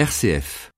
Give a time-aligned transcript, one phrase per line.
[0.00, 0.70] RCF.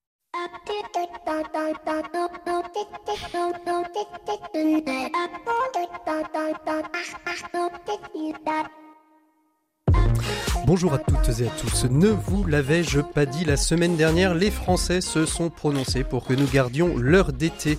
[10.65, 11.83] Bonjour à toutes et à tous.
[11.89, 16.33] Ne vous l'avais-je pas dit la semaine dernière, les Français se sont prononcés pour que
[16.33, 17.77] nous gardions l'heure d'été.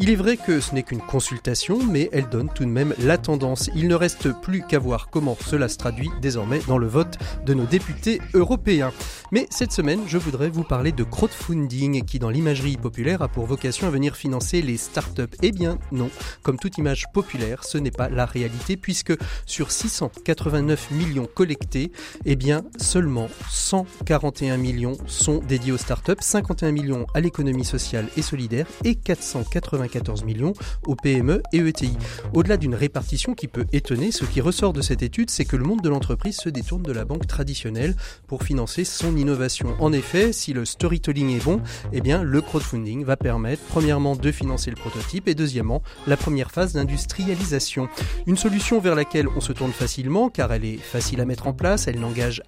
[0.00, 3.16] Il est vrai que ce n'est qu'une consultation, mais elle donne tout de même la
[3.16, 3.70] tendance.
[3.74, 7.54] Il ne reste plus qu'à voir comment cela se traduit désormais dans le vote de
[7.54, 8.92] nos députés européens.
[9.32, 13.46] Mais cette semaine, je voudrais vous parler de crowdfunding qui, dans l'imagerie populaire, a pour
[13.46, 15.22] vocation à venir financer les startups.
[15.42, 16.10] Eh bien non,
[16.42, 19.14] comme toute image populaire, ce n'est pas la réalité puisque
[19.46, 21.92] sur 689 millions collectés,
[22.26, 28.22] eh bien, seulement 141 millions sont dédiés aux startups, 51 millions à l'économie sociale et
[28.22, 30.52] solidaire et 494 millions
[30.86, 31.96] aux PME et ETI.
[32.34, 35.64] Au-delà d'une répartition qui peut étonner, ce qui ressort de cette étude, c'est que le
[35.64, 37.94] monde de l'entreprise se détourne de la banque traditionnelle
[38.26, 39.76] pour financer son innovation.
[39.78, 41.60] En effet, si le storytelling est bon,
[41.92, 46.50] eh bien, le crowdfunding va permettre, premièrement, de financer le prototype et deuxièmement, la première
[46.50, 47.88] phase d'industrialisation.
[48.26, 51.52] Une solution vers laquelle on se tourne facilement car elle est facile à mettre en
[51.52, 51.86] place,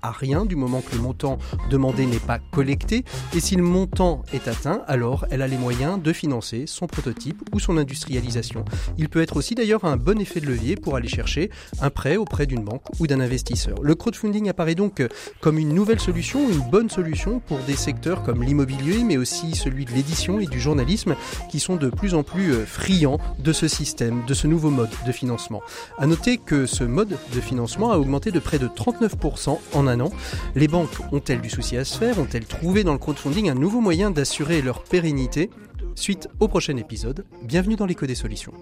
[0.03, 1.39] à rien du moment que le montant
[1.71, 3.05] demandé n'est pas collecté.
[3.35, 7.43] Et si le montant est atteint, alors elle a les moyens de financer son prototype
[7.53, 8.65] ou son industrialisation.
[8.97, 12.17] Il peut être aussi d'ailleurs un bon effet de levier pour aller chercher un prêt
[12.17, 13.77] auprès d'une banque ou d'un investisseur.
[13.83, 15.03] Le crowdfunding apparaît donc
[15.41, 19.85] comme une nouvelle solution, une bonne solution pour des secteurs comme l'immobilier, mais aussi celui
[19.85, 21.15] de l'édition et du journalisme,
[21.51, 24.91] qui sont de plus en plus euh, friands de ce système, de ce nouveau mode
[25.07, 25.63] de financement.
[25.99, 30.01] À noter que ce mode de financement a augmenté de près de 39% en un
[30.01, 30.11] an.
[30.55, 32.19] Les banques ont-elles du souci à se faire?
[32.19, 35.51] Ont-elles trouvé dans le crowdfunding un nouveau moyen d'assurer leur pérennité?
[35.95, 38.53] Suite au prochain épisode, bienvenue dans l'écho des solutions.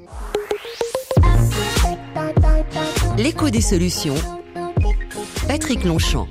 [3.18, 4.14] L'écho des solutions.
[5.48, 6.28] Patrick Longchamp.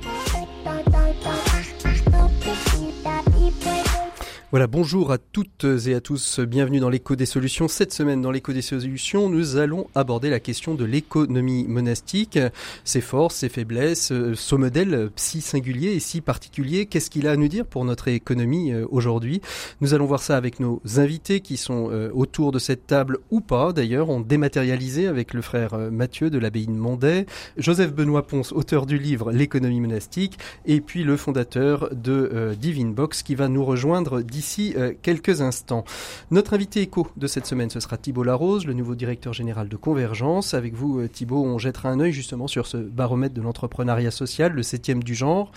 [4.56, 7.68] Voilà, bonjour à toutes et à tous, bienvenue dans l'écho des solutions.
[7.68, 12.38] Cette semaine, dans l'écho des solutions, nous allons aborder la question de l'économie monastique,
[12.82, 16.86] ses forces, ses faiblesses, son modèle si singulier et si particulier.
[16.86, 19.42] Qu'est-ce qu'il a à nous dire pour notre économie euh, aujourd'hui?
[19.82, 23.42] Nous allons voir ça avec nos invités qui sont euh, autour de cette table ou
[23.42, 23.74] pas.
[23.74, 27.26] D'ailleurs, on dématérialisé avec le frère euh, Mathieu de l'abbaye de Mondet,
[27.58, 33.22] Joseph Benoît Ponce, auteur du livre L'économie monastique, et puis le fondateur de Divine Box
[33.22, 35.84] qui va nous rejoindre d'ici d'ici euh, quelques instants.
[36.30, 39.76] Notre invité écho de cette semaine, ce sera Thibault Larose, le nouveau directeur général de
[39.76, 40.54] Convergence.
[40.54, 44.52] Avec vous, euh, Thibault, on jettera un œil justement sur ce baromètre de l'entrepreneuriat social,
[44.52, 45.50] le septième du genre.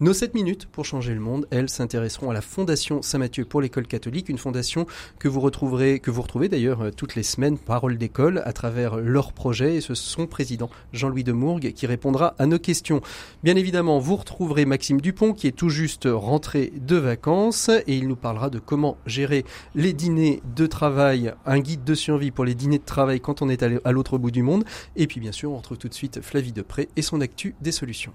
[0.00, 3.86] Nos 7 minutes pour changer le monde, elles s'intéresseront à la Fondation Saint-Mathieu pour l'école
[3.86, 4.86] catholique, une fondation
[5.18, 8.96] que vous retrouverez, que vous retrouvez d'ailleurs euh, toutes les semaines, parole d'école, à travers
[8.96, 13.00] leur projet et ce son président, Jean-Louis Demourgue, qui répondra à nos questions.
[13.42, 18.08] Bien évidemment, vous retrouverez Maxime Dupont, qui est tout juste rentré de vacances et il
[18.08, 19.44] nous parlera de comment gérer
[19.76, 23.48] les dîners de travail, un guide de survie pour les dîners de travail quand on
[23.48, 24.64] est à l'autre bout du monde.
[24.96, 27.70] Et puis bien sûr, on retrouve tout de suite Flavie Depré et son actu des
[27.70, 28.12] solutions.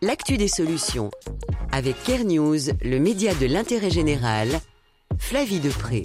[0.00, 1.10] L'actu des solutions
[1.70, 4.48] avec Care News, le média de l'intérêt général,
[5.18, 6.04] Flavie Depré.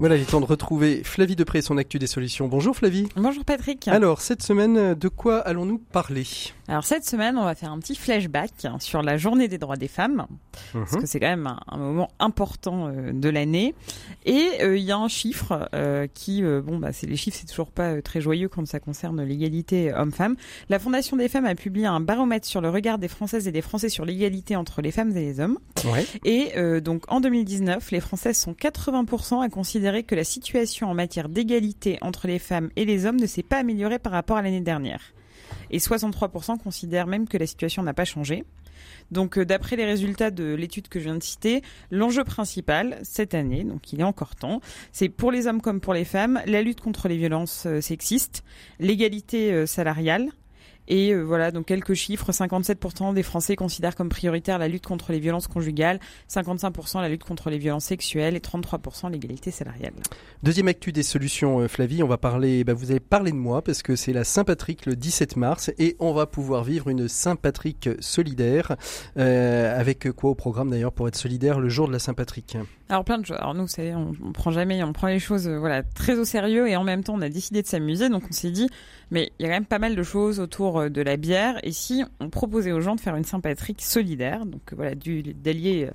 [0.00, 2.48] Voilà, il est temps de retrouver Flavie Depré et son actu des solutions.
[2.48, 3.08] Bonjour Flavie.
[3.14, 3.86] Bonjour Patrick.
[3.86, 6.26] Alors, cette semaine, de quoi allons-nous parler?
[6.68, 9.88] Alors, cette semaine, on va faire un petit flashback sur la journée des droits des
[9.88, 10.26] femmes,
[10.74, 11.00] parce mhm.
[11.00, 13.74] que c'est quand même un, moment important euh, de l'année.
[14.26, 17.46] Et euh, il y a un chiffre euh, qui, bon, bah, c'est les chiffres, c'est
[17.46, 20.36] toujours pas très joyeux quand ça concerne l'égalité homme-femme.
[20.68, 23.62] La Fondation des femmes a publié un baromètre sur le regard des Françaises et des
[23.62, 25.58] Français sur l'égalité entre les femmes et les hommes.
[25.86, 26.06] Ouais.
[26.24, 31.30] Et donc, en 2019, les Françaises sont 80% à considérer que la situation en matière
[31.30, 34.60] d'égalité entre les femmes et les hommes ne s'est pas améliorée par rapport à l'année
[34.60, 35.00] dernière.
[35.70, 38.44] Et 63% considèrent même que la situation n'a pas changé.
[39.10, 43.34] Donc, euh, d'après les résultats de l'étude que je viens de citer, l'enjeu principal cette
[43.34, 44.60] année, donc il est encore temps,
[44.92, 48.44] c'est pour les hommes comme pour les femmes, la lutte contre les violences euh, sexistes,
[48.78, 50.30] l'égalité euh, salariale,
[50.88, 52.32] et euh, voilà, donc quelques chiffres.
[52.32, 56.00] 57% des Français considèrent comme prioritaire la lutte contre les violences conjugales,
[56.30, 59.92] 55% la lutte contre les violences sexuelles et 33% l'égalité salariale.
[60.42, 63.62] Deuxième actu des solutions, euh, Flavie, on va parler, bah vous allez parler de moi
[63.62, 67.90] parce que c'est la Saint-Patrick le 17 mars et on va pouvoir vivre une Saint-Patrick
[68.00, 68.76] solidaire.
[69.16, 72.56] Euh, avec quoi au programme d'ailleurs pour être solidaire le jour de la Saint-Patrick?
[72.90, 73.36] Alors plein de choses.
[73.38, 73.66] Alors nous,
[74.24, 77.04] on, prend jamais, on prend les choses euh, voilà très au sérieux et en même
[77.04, 78.08] temps, on a décidé de s'amuser.
[78.08, 78.68] Donc on s'est dit,
[79.10, 81.58] mais il y a quand même pas mal de choses autour euh, de la bière.
[81.64, 85.90] Et si on proposait aux gens de faire une Saint-Patrick solidaire, donc euh, voilà, d'allier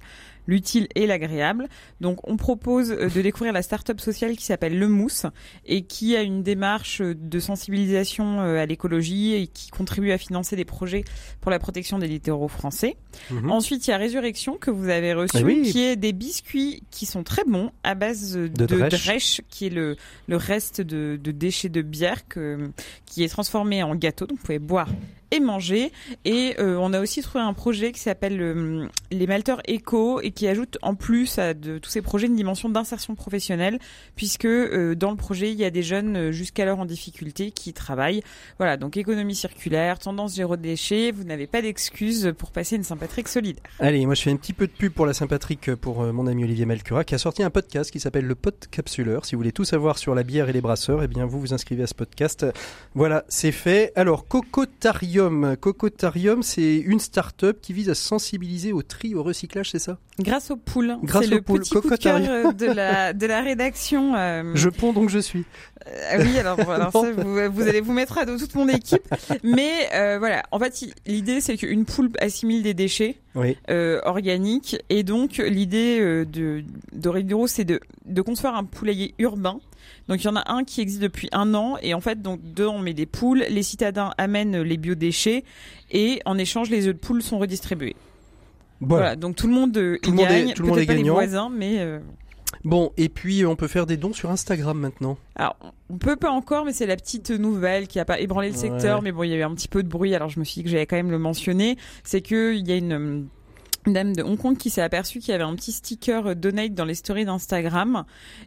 [0.48, 1.68] l'utile et l'agréable.
[2.02, 5.26] Donc on propose de découvrir la start-up sociale qui s'appelle Le Mousse
[5.66, 10.66] et qui a une démarche de sensibilisation à l'écologie et qui contribue à financer des
[10.66, 11.04] projets
[11.42, 12.98] pour la protection des littoraux français.
[13.32, 13.52] Mhm.
[13.52, 15.62] Ensuite, il y a Résurrection que vous avez reçu, oui.
[15.72, 19.06] qui est des biscuits qui sont très bons à base de, De drèche.
[19.06, 19.96] drèche, qui est le,
[20.28, 22.70] le reste de, de déchets de bière que,
[23.06, 24.26] qui est transformé en gâteau.
[24.26, 24.90] Donc vous pouvez boire
[25.34, 25.92] et manger.
[26.26, 30.32] Et euh, on a aussi trouvé un projet qui s'appelle euh, les malteurs éco et
[30.32, 33.80] qui ajoute en plus à de, tous ces projets une dimension d'insertion professionnelle
[34.16, 38.22] puisque euh, dans le projet il y a des jeunes jusqu'alors en difficulté qui travaillent.
[38.60, 43.28] Voilà, donc économie circulaire, tendance zéro déchet, vous n'avez pas d'excuses pour passer une Saint-Patrick
[43.28, 43.64] solidaire.
[43.80, 46.44] Allez, moi je fais un petit peu de pub pour la Saint-Patrick pour mon ami
[46.44, 49.26] Olivier Malcura qui a sorti un podcast qui s'appelle le Pod Capsuleur.
[49.26, 51.54] Si vous voulez tout savoir sur la bière et les brasseurs, eh bien vous vous
[51.56, 52.46] inscrivez à ce podcast.
[52.94, 53.92] Voilà, c'est fait.
[53.96, 55.23] Alors Cocotarium,
[55.60, 59.98] Cocotarium, c'est une start-up qui vise à sensibiliser au tri au recyclage, c'est ça?
[60.20, 60.96] Grâce aux poules.
[61.04, 61.60] Grâce C'est aux le poules.
[61.62, 64.16] petit coup de cœur euh, de la, de la rédaction.
[64.16, 65.44] euh, Je ponds donc je suis.
[65.88, 69.08] euh, oui, alors, alors ça, vous, vous allez vous mettre à dos toute mon équipe.
[69.44, 73.58] Mais euh, voilà, en fait, l'idée, c'est qu'une poule assimile des déchets Oui.
[74.04, 74.78] organiques.
[74.90, 79.60] Et donc, l'idée de d'Oriduro, c'est de, de construire un poulailler urbain.
[80.08, 81.78] Donc, il y en a un qui existe depuis un an.
[81.82, 83.46] Et en fait, donc, dedans, on met des poules.
[83.50, 85.44] Les citadins amènent les biodéchets.
[85.92, 87.96] Et en échange, les œufs de poules sont redistribués.
[88.82, 89.16] Voilà, Voilà.
[89.16, 90.92] donc tout le monde euh, Tout le monde est- gagne, tout le monde est pas
[90.94, 91.14] les gagnant.
[91.14, 92.00] voisins, mais euh,
[92.66, 95.18] Bon, et puis on peut faire des dons sur Instagram maintenant.
[95.36, 95.56] alors
[95.90, 98.60] on peut pas encore, mais c'est la petite nouvelle qui a pas ébranlé le Ouais.
[98.60, 100.44] secteur, mais bon il y a eu un petit peu de bruit, alors je me
[100.44, 103.28] suis dit que j'allais quand même le mentionner, c'est que il y a une
[103.88, 106.36] une dame de Hong Kong qui s'est aperçue qu'il y avait un petit sticker euh,
[106.36, 108.04] donate dans les stories d'Instagram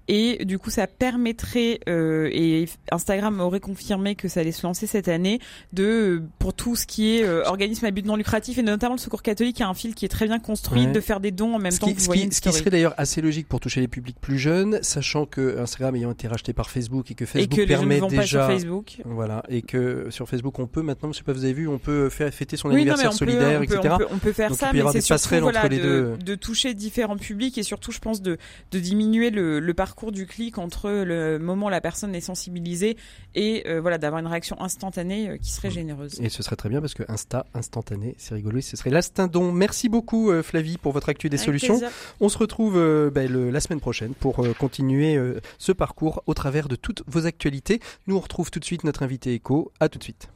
[0.09, 4.87] et du coup ça permettrait euh, et Instagram aurait confirmé que ça allait se lancer
[4.87, 5.41] cette année
[5.73, 8.95] de euh, pour tout ce qui est euh, organisme à but non lucratif et notamment
[8.95, 10.93] le Secours catholique a un fil qui est très bien construit Ouais.
[10.93, 12.33] de faire des dons en même ce temps qui, que vous ce voyez qui- une
[12.33, 15.95] ce qui serait d'ailleurs assez logique pour toucher les publics plus jeunes, sachant que Instagram
[15.97, 18.07] ayant été racheté par Facebook et que et Facebook que les jeunes permet ne vont
[18.09, 18.97] pas sur déjà Facebook.
[19.05, 21.79] Voilà, et que sur Facebook, on peut maintenant, je sais pas, vous avez vu, on
[21.79, 23.81] peut faire fêter son Oui, non, mais anniversaire peut, solidaire, peut, etc.
[23.95, 25.01] on peut, on peut faire Donc, ça, mais c'est
[25.43, 26.17] voilà, entre les de, deux.
[26.19, 28.39] de toucher différents publics et surtout, je pense, de,
[28.71, 32.97] de diminuer le, le parcours du clic entre le moment où la personne est sensibilisée
[33.35, 36.21] et euh, voilà d'avoir une réaction instantanée euh, qui serait généreuse.
[36.21, 39.27] Et ce serait très bien parce que Insta, instantané, c'est rigolo, et ce serait l'instinct
[39.29, 39.53] don.
[39.53, 41.79] Merci beaucoup euh, Flavie pour votre actu des Avec solutions.
[41.79, 41.95] plaisir.
[42.21, 45.19] On se retrouve euh, ben, le- la semaine prochaine pour euh, continuer
[45.59, 47.81] ce parcours au travers de toutes vos actualités.
[48.07, 49.73] Nous on retrouve tout de suite notre invité écho.
[49.81, 50.29] À tout de suite.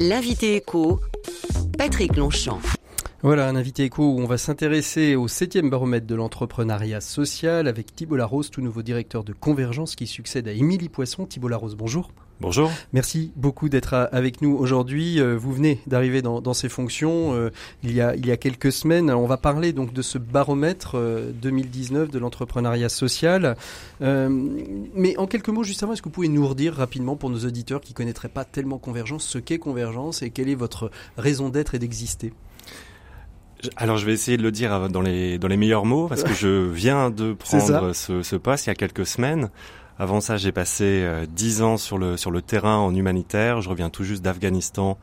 [0.00, 1.00] L'invité écho,
[1.76, 2.60] Patrick Longchamp.
[3.22, 7.94] Voilà, un invité écho où on va s'intéresser au 7e baromètre de l'entrepreneuriat social avec
[7.94, 11.26] Thibault Larose, tout nouveau directeur de Convergence qui succède à Émilie Poisson.
[11.26, 12.12] Thibault Larose, bonjour.
[12.38, 12.70] Bonjour.
[12.92, 15.20] Merci beaucoup d'être avec nous aujourd'hui.
[15.20, 17.50] Euh, Vous venez d'arriver dans, dans ces fonctions euh,
[17.82, 19.10] il, y a, il y a quelques semaines.
[19.10, 23.56] On va parler donc de ce baromètre euh, 2019 de l'entrepreneuriat social.
[24.02, 24.28] Euh,
[24.94, 27.38] mais en quelques mots, juste avant, est-ce que vous pouvez nous redire rapidement pour nos
[27.38, 31.74] auditeurs qui connaîtraient pas tellement Convergence, ce qu'est Convergence et quelle est votre raison d'être
[31.74, 32.34] et d'exister?
[33.76, 36.22] Alors je vais essayer de le dire euh, dans les dans les meilleurs mots parce
[36.22, 39.48] que je viens de prendre ce, ce poste il y a quelques semaines.
[39.98, 43.62] Avant ça, j'ai passé euh, dix ans sur le sur le terrain en humanitaire.
[43.62, 44.98] Je reviens tout juste d'Afghanistan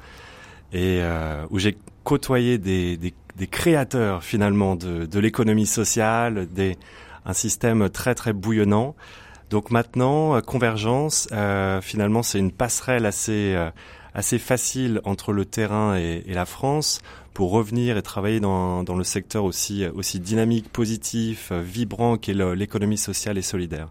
[0.72, 6.78] et euh, où j'ai côtoyé des, des des créateurs finalement de de l'économie sociale, des
[7.26, 8.96] un système très très bouillonnant.
[9.50, 13.70] Donc maintenant, euh, Convergence, euh, finalement, c'est une passerelle assez euh,
[14.14, 17.02] assez facile entre le terrain et, et la France
[17.34, 23.00] pour revenir et travailler dans, dans le secteur aussi, aussi dynamique, positif, vibrant qu'est l'économie
[23.00, 23.90] sociale et solidaire.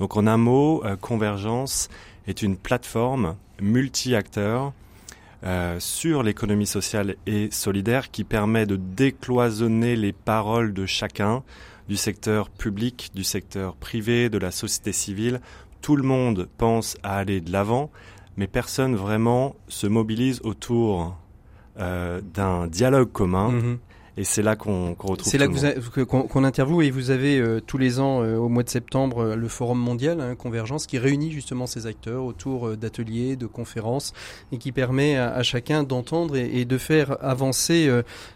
[0.00, 1.90] Donc en un mot, euh, Convergence
[2.26, 4.72] est une plateforme multi-acteurs
[5.44, 11.42] euh, sur l'économie sociale et solidaire qui permet de décloisonner les paroles de chacun,
[11.90, 15.42] du secteur public, du secteur privé, de la société civile.
[15.82, 17.90] Tout le monde pense à aller de l'avant,
[18.38, 21.14] mais personne vraiment se mobilise autour
[21.78, 23.50] euh, d'un dialogue commun.
[23.50, 23.78] Mhm.
[24.16, 25.30] Et c'est là qu'on qu'on retrouve.
[25.30, 28.62] C'est là qu'on qu'on interviewe et vous avez euh, tous les ans euh, au mois
[28.62, 32.76] de septembre euh, le forum mondial hein, Convergence qui réunit justement ces acteurs autour euh,
[32.76, 34.12] d'ateliers, de conférences
[34.52, 37.88] et qui permet à, à chacun d'entendre et, et de faire avancer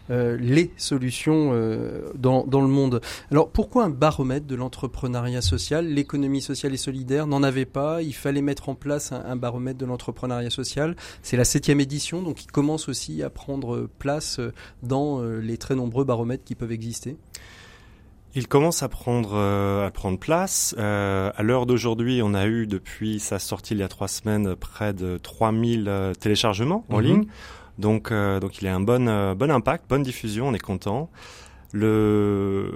[0.09, 3.01] euh, les solutions euh, dans, dans le monde.
[3.29, 5.85] Alors pourquoi un baromètre de l'entrepreneuriat social?
[5.87, 8.01] L'économie sociale et solidaire n'en avait pas.
[8.01, 10.95] Il fallait mettre en place un, un baromètre de l'entrepreneuriat social.
[11.21, 14.39] C'est la septième édition donc il commence aussi à prendre place
[14.83, 17.17] dans les très nombreux baromètres qui peuvent exister.
[18.37, 20.75] Il commence à prendre euh, à prendre place.
[20.77, 24.55] Euh, à l'heure d'aujourd'hui, on a eu depuis sa sortie il y a trois semaines
[24.55, 27.03] près de 3000 euh, téléchargements en Mhm.
[27.03, 27.25] ligne.
[27.77, 30.47] Donc euh, donc il a un bon euh, bon impact, bonne diffusion.
[30.49, 31.09] On est content.
[31.71, 32.71] Le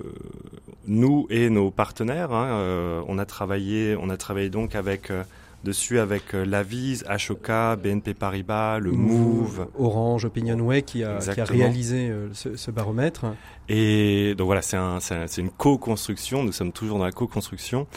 [0.87, 5.09] nous et nos partenaires, hein, on a travaillé on a travaillé donc avec
[5.63, 9.67] dessus avec euh, l'Avise, Ashoka, BNP Paribas, le Move.
[9.77, 13.25] Orange, Opinionway qui a, qui a réalisé euh, ce, ce baromètre.
[13.67, 16.43] Et donc voilà, c'est un, c'est un- c'est une co-construction.
[16.43, 17.87] Nous sommes toujours dans la co-construction.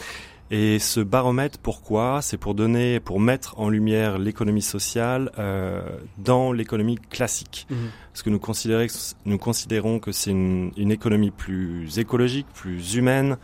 [0.51, 2.21] Et ce baromètre, pourquoi?
[2.21, 5.81] C'est pour donner, pour mettre en lumière l'économie sociale euh,
[6.19, 7.65] dans l'économie classique.
[8.11, 8.93] Parce que nous, considérons que-
[9.25, 13.37] nous considérons que c'est une, une économie plus écologique, plus humaine.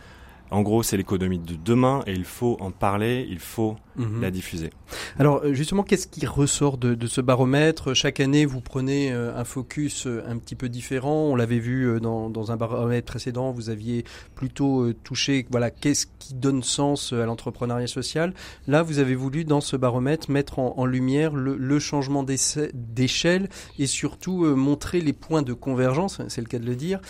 [0.52, 4.22] En gros, c'est l'économie de demain et il faut en parler, il faut Mhm.
[4.22, 4.70] la diffuser.
[5.18, 7.94] Alors euh, justement, qu'est-ce qui ressort de, ce baromètre?
[7.94, 11.26] Chaque année, vous prenez euh, un focus euh, un petit peu différent.
[11.26, 14.04] On l'avait vu dans, un baromètre précédent, vous aviez
[14.34, 18.32] plutôt touché, voilà, qu'est-ce qui donne sens à l'entrepreneuriat social.
[18.66, 24.44] Là, vous avez voulu dans ce baromètre mettre en, lumière le, changement d'échelle et surtout
[24.56, 27.00] montrer les points de convergence, c'est le cas de le dire,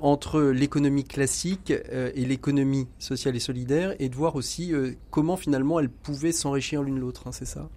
[0.00, 4.72] entre l'économie classique et l'économie sociale et solidaire, et de voir aussi
[5.10, 5.90] comment finalement elles
[6.32, 7.22] s'enrichir l'une l'autre.
[7.26, 7.68] hein, c'est ça?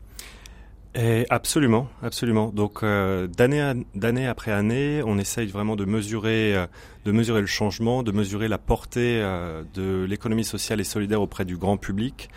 [0.98, 2.52] Et absolument, absolument.
[2.54, 6.68] Donc euh, d'année à- d'année après année, on essaye vraiment de mesurer, euh,
[7.04, 11.44] de mesurer le changement, de mesurer la portée euh, de l'économie sociale et solidaire auprès
[11.44, 12.30] du grand public.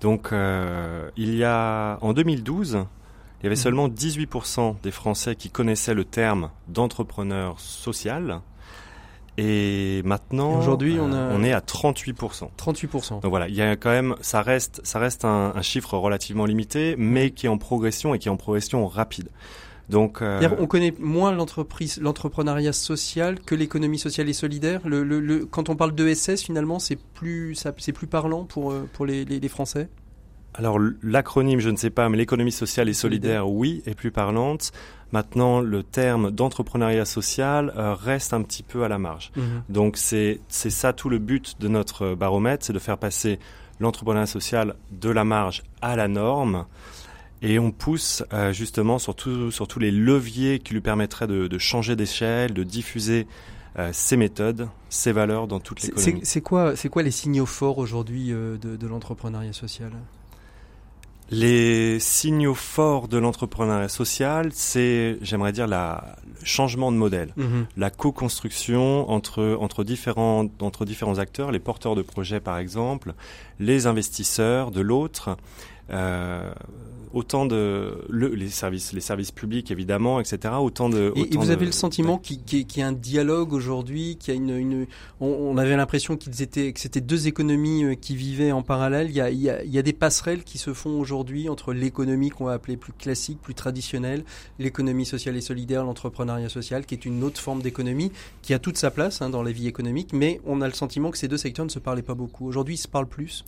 [0.00, 2.70] Donc il y a en 2012,
[3.40, 3.56] il y avait Mhm.
[3.56, 8.40] seulement 18% des Français qui connaissaient le terme d'entrepreneur social.
[9.38, 12.50] Et maintenant, aujourd'hui, on euh, a- on est à 38%.
[12.56, 13.20] 38%.
[13.20, 16.44] Donc voilà, il y a quand même, ça reste, ça reste un, un chiffre relativement
[16.44, 19.28] limité, mais qui est en progression et qui est en progression rapide.
[19.88, 24.80] Donc, euh, On connaît moins l'entreprise, l'entrepreneuriat social que l'économie sociale et solidaire.
[24.86, 28.88] Le, le- le- quand on parle d'ESS, finalement, c'est plus, c'est plus parlant pour, euh,
[28.92, 29.88] pour les, les- les Français?
[30.54, 34.70] alors l'acronyme, je ne sais pas, mais l'économie sociale et solidaire, oui, est plus parlante.
[35.12, 39.30] Maintenant, le terme d'entrepreneuriat social euh, reste un petit peu à la marge.
[39.68, 43.38] Donc c'est c'est ça tout le but de notre baromètre, c'est de faire passer
[43.80, 46.66] l'entrepreneuriat social de la marge à la norme.
[47.44, 51.48] Et on pousse euh, justement sur, tout- sur tous les leviers qui lui permettraient de,
[51.48, 53.26] de changer d'échelle, de diffuser
[53.78, 56.20] euh, ces méthodes, ces valeurs dans toute C'est- l'économie.
[56.24, 59.90] C'est quoi, c'est quoi les signaux forts aujourd'hui euh, de, de l'entrepreneuriat social?
[61.32, 67.34] Les signaux forts de l'entrepreneuriat social, c'est, j'aimerais dire, la, le changement de modèle.
[67.76, 73.14] la co-construction entre, entre, différents, entre différents acteurs, les porteurs de projets par exemple,
[73.60, 75.38] les investisseurs de l'autre,
[75.90, 76.52] euh,
[77.12, 81.40] autant de le- les services les services publics évidemment etc autant de Et, et autant
[81.40, 84.40] vous de- avez le sentiment qu'il qu'il y, a un dialogue aujourd'hui, qu'il y a
[84.40, 84.86] une, une
[85.20, 89.08] on, on avait l'impression qu'ils étaient, que c'était deux économies euh, qui vivaient en parallèle.
[89.10, 91.48] Il y a, il y a, il y a des passerelles qui se font aujourd'hui
[91.48, 94.24] entre l'économie qu'on va appeler plus classique, plus traditionnelle,
[94.58, 98.76] l'économie sociale et solidaire, l'entrepreneuriat social, qui est une autre forme d'économie qui a toute
[98.76, 100.12] sa place hein, dans la vie économique.
[100.12, 102.46] Mais on a le sentiment que ces deux secteurs ne se parlaient pas beaucoup.
[102.46, 103.44] Aujourd'hui, ils se parlent plus.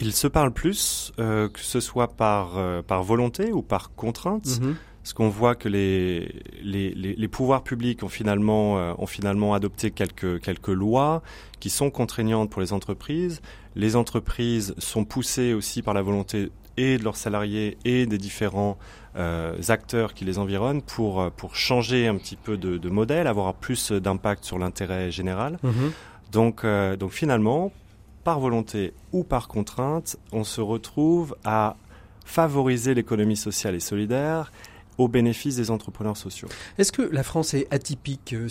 [0.00, 4.60] Ils se parlent plus euh, que ce soit par euh, par volonté ou par contrainte
[4.60, 4.76] Mhm.
[5.02, 9.54] Parce qu'on voit que les, les, les, les pouvoirs publics ont finalement, euh, ont finalement
[9.54, 11.22] adopté quelques, quelques lois
[11.58, 13.40] qui sont contraignantes pour les entreprises.
[13.76, 18.76] Les entreprises sont poussées aussi par la volonté et de leurs salariés et des différents
[19.16, 23.54] euh, acteurs qui les environnent pour, pour changer un petit peu de, de modèle, avoir
[23.54, 25.58] plus d'impact sur l'intérêt général.
[25.62, 25.92] Mhm.
[26.30, 27.72] Donc, euh, donc finalement,
[28.24, 31.76] par volonté ou par contrainte, on se retrouve à
[32.24, 34.52] favoriser l'économie sociale et solidaire
[34.98, 36.48] au bénéfice des entrepreneurs sociaux.
[36.76, 38.48] Est-ce que la France est atypique euh,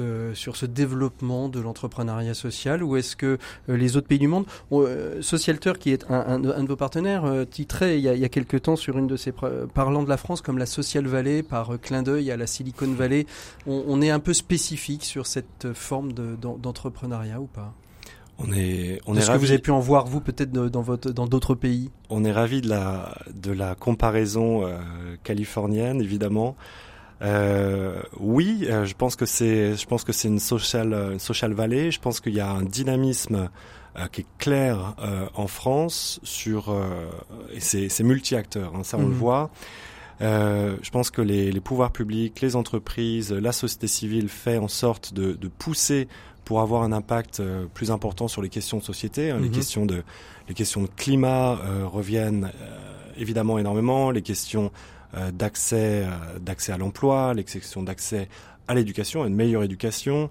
[0.00, 4.28] euh, sur ce développement de l'entrepreneuriat social ou est-ce que euh, les autres pays du
[4.28, 4.46] monde,
[5.20, 9.08] Socialter, qui est un, de vos partenaires, titrait il y, a, quelques temps sur une
[9.08, 12.46] de ses parlant de la France comme la Social Valley par clin d'œil à la
[12.46, 13.26] Silicon Valley.
[13.66, 17.74] On, est un peu spécifique sur cette forme de- d'en- d'entrepreneuriat ou pas?
[18.44, 20.82] On est, on est Est-ce que ravis- vous avez pu en voir vous peut-être dans
[20.82, 21.90] votre dans d'autres pays?
[22.10, 24.76] On est ravi de la de la comparaison euh,
[25.22, 26.56] californienne évidemment.
[27.22, 31.90] Euh, oui, euh, je pense que c'est je pense que c'est une social social valley.
[31.90, 33.48] Je pense qu'il y a un dynamisme
[34.10, 34.94] qui est clair
[35.34, 36.74] en France sur
[37.52, 38.72] et c'est c'est multi-acteurs.
[38.74, 39.50] hein, ça on le voit.
[40.20, 44.68] Euh, je pense que les, les pouvoirs publics, les entreprises, la société civile fait en
[44.68, 46.06] sorte de, de pousser
[46.52, 49.54] pour avoir un impact euh, plus important sur les questions de société, hein, les Mhm.
[49.54, 50.02] questions de
[50.48, 52.76] les questions de climat euh, reviennent euh,
[53.16, 54.70] évidemment énormément, les questions
[55.32, 56.04] d'accès
[56.40, 58.28] d'accès à l'emploi, les questions d'accès
[58.68, 60.30] à l'éducation, à une meilleure éducation,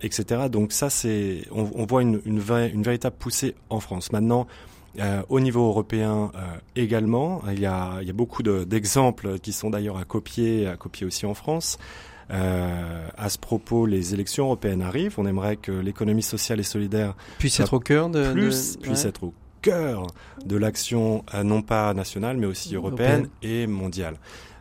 [0.00, 0.48] etc.
[0.50, 2.42] Donc ça, c'est, on, voit une, une,
[2.74, 4.10] une, véritable poussée en France.
[4.10, 4.48] Maintenant,
[5.28, 6.32] au niveau européen
[6.74, 10.76] également, il y a, il y a beaucoup d'exemples qui sont d'ailleurs à copier, à
[10.76, 11.78] copier aussi en France.
[12.30, 15.14] Euh, à ce propos, les élections européennes arrivent.
[15.18, 19.24] On aimerait que l'économie sociale et solidaire puisse être au cœur de, plus, puisse être
[19.24, 20.06] au cœur
[20.44, 24.16] de l'action euh, non pas nationale mais aussi européenne, et mondiale.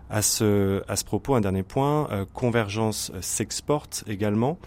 [0.09, 4.57] À ce, à ce propos, un dernier point, euh, Convergence s'exporte également.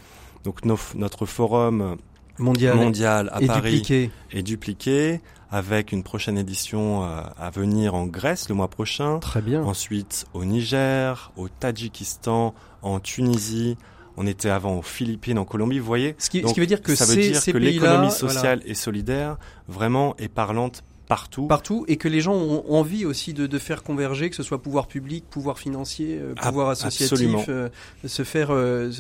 [0.45, 1.97] Donc notre forum
[2.39, 4.11] mondial, mondial à Paris dupliqué.
[4.33, 9.19] est dupliqué avec une prochaine édition euh, à venir en Grèce le mois prochain.
[9.19, 9.63] Très bien.
[9.63, 13.77] Ensuite au Niger, au Tadjikistan, en Tunisie.
[14.17, 15.79] On était avant aux Philippines, en Colombie.
[15.79, 18.61] Vous voyez ce qui, ce qui veut dire que ça veut dire que l'économie sociale
[18.67, 19.39] et solidaire
[19.69, 21.49] vraiment est parlante partout.
[21.49, 24.63] Partout, et que les gens ont envie aussi de, de faire converger, que ce soit
[24.63, 27.69] pouvoir public, pouvoir financier, euh, pouvoir associatif, euh,
[28.07, 28.93] se faire euh,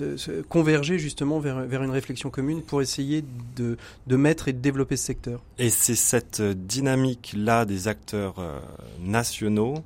[0.49, 3.25] converger justement vers, vers une réflexion commune pour essayer
[3.55, 3.76] de,
[4.09, 5.40] de mettre et de développer ce secteur.
[5.59, 8.35] Et c'est cette dynamique-là des acteurs
[9.00, 9.85] nationaux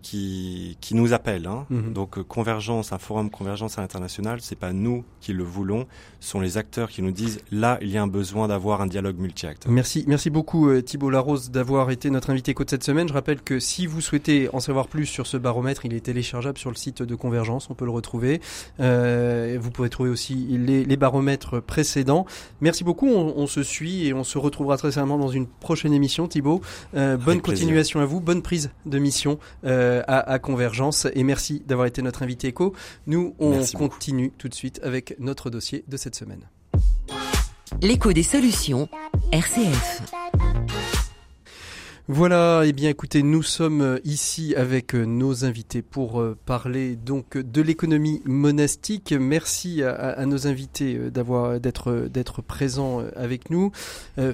[0.00, 1.46] qui, qui nous appelle.
[1.46, 1.66] Hein.
[1.70, 1.92] Mhm.
[1.92, 5.86] Donc euh, convergence, un forum convergence à l'international, c'est pas nous qui le voulons,
[6.20, 8.86] ce sont les acteurs qui nous disent là il y a un besoin d'avoir un
[8.86, 9.70] dialogue multi-acteurs.
[9.70, 13.08] Merci, merci beaucoup euh, Thibault Larose d'avoir été notre invité côte cette semaine.
[13.08, 16.58] Je rappelle que si vous souhaitez en savoir plus sur ce baromètre, il est téléchargeable
[16.58, 18.40] sur le site de Convergence, on peut le retrouver.
[18.80, 22.26] Euh, vous pourrez trouver aussi les, les, baromètres précédents.
[22.60, 25.92] Merci beaucoup, on, on, se suit et on se retrouvera très certainement dans une prochaine
[25.92, 26.60] émission Thibault.
[26.94, 29.38] Euh, bonne continuation à vous, bonne prise de mission.
[29.64, 29.73] Euh,
[30.06, 31.06] à, Convergence.
[31.14, 32.74] Et merci d'avoir été notre invité éco.
[33.06, 36.48] Nous, on continue tout de suite avec notre dossier de cette semaine.
[37.82, 38.88] L'écho des solutions,
[39.32, 40.02] RCF.
[42.06, 47.38] Voilà, et eh bien écoutez, nous sommes ici avec nos invités pour euh, parler donc
[47.38, 49.14] de l'économie monastique.
[49.18, 53.72] Merci à, nos invités euh, d'avoir d'être d'être présents avec nous.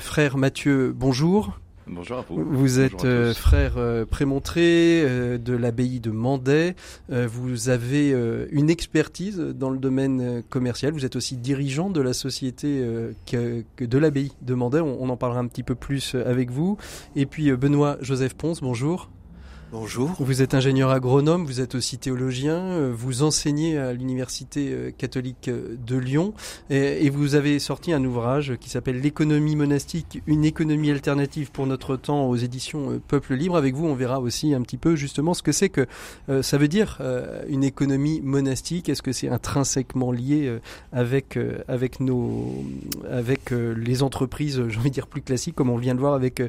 [0.00, 1.60] frère Mathieu, bonjour.
[1.92, 2.44] Bonjour à vous.
[2.44, 6.76] Vous êtes euh, frère euh, prémontré euh, de l'abbaye de Mandet.
[7.08, 8.10] vous avez
[8.52, 10.92] une expertise dans le domaine commercial.
[10.92, 12.84] Vous êtes aussi dirigeant de la société
[13.26, 14.80] que, de l'abbaye de Mandet.
[14.80, 16.78] On, on, en parlera un petit peu plus avec vous.
[17.16, 19.10] Et puis Benoît Joseph Ponce, bonjour.
[19.72, 20.16] Bonjour.
[20.18, 25.46] Vous êtes ingénieur agronome, vous êtes aussi théologien, euh, vous enseignez à l'université euh, catholique
[25.46, 26.34] euh, de Lyon
[26.70, 31.94] et, vous avez sorti un ouvrage qui s'appelle L'économie monastique, une économie alternative pour notre
[31.96, 33.56] temps aux éditions Peuple Libre.
[33.56, 35.86] Avec vous, on verra aussi un petit peu justement ce que c'est que
[36.42, 37.00] ça veut dire
[37.48, 38.88] une économie monastique.
[38.88, 40.56] Est-ce que c'est intrinsèquement lié
[40.92, 42.64] avec avec nos
[43.10, 46.42] avec les entreprises, j'ai envie de dire plus classiques, comme on vient de voir avec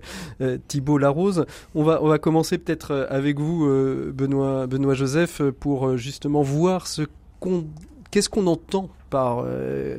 [0.67, 1.45] Thibault Larose?
[1.73, 6.41] On va on va commencer peut-être avec vous, euh, Benoît, Benoît Joseph, pour euh, justement
[6.41, 7.01] voir ce
[7.41, 7.67] qu'on,
[8.09, 9.97] qu'est-ce qu'on entend par, euh,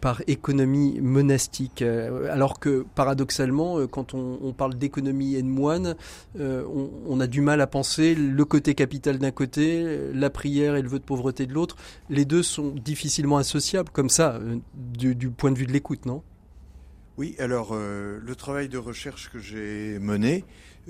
[0.00, 1.82] par économie monastique.
[1.82, 5.96] alors que paradoxalement, quand on, parle d'économie et de moine,
[6.38, 10.88] on, a du mal à penser le côté capital d'un côté, la prière et le
[10.88, 11.76] vœu de pauvreté de l'autre.
[12.08, 14.40] Les deux sont difficilement associables comme ça,
[14.74, 16.22] du, du point de vue de l'écoute, non?
[17.18, 20.44] Oui, alors le travail de recherche que j'ai mené,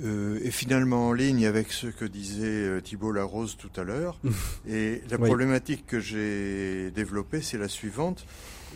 [0.05, 4.21] euh, est finalement en ligne avec ce que disait euh, Thibault Larose tout à l'heure.
[4.69, 8.25] Et la problématique que j'ai développée, c'est la suivante.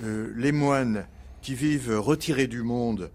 [0.03, 1.07] Euh, les moines
[1.41, 3.11] qui vivent retirés du monde,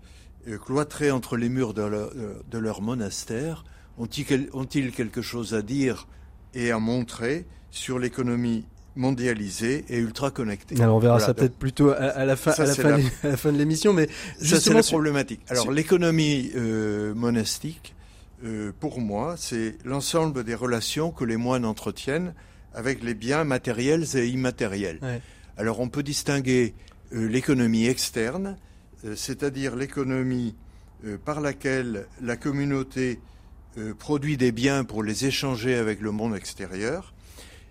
[0.66, 3.66] cloîtrés entre les murs de leur, de leur monastère,
[3.98, 6.08] ont-ils quelque chose à dire
[6.54, 8.66] et à montrer sur l'économie
[8.96, 10.82] mondialisée et ultra connectée.
[10.82, 12.94] Alors on verra ça peut-être plutôt à, la fin, à, la fin
[13.24, 14.08] à, la fin, de l'émission, mais
[14.40, 15.42] ça c'est la problématique.
[15.50, 16.52] Alors l'économie
[17.16, 17.96] monastique,
[18.44, 22.34] euh, pour moi, c'est l'ensemble des relations que les moines entretiennent
[22.74, 25.00] avec les biens matériels et immatériels.
[25.58, 26.76] Alors on peut distinguer
[27.14, 28.58] euh, l'économie externe,
[29.06, 30.56] euh, c'est-à-dire l'économie
[31.26, 33.20] par laquelle la communauté
[34.00, 37.14] produit des biens pour les échanger avec le monde extérieur.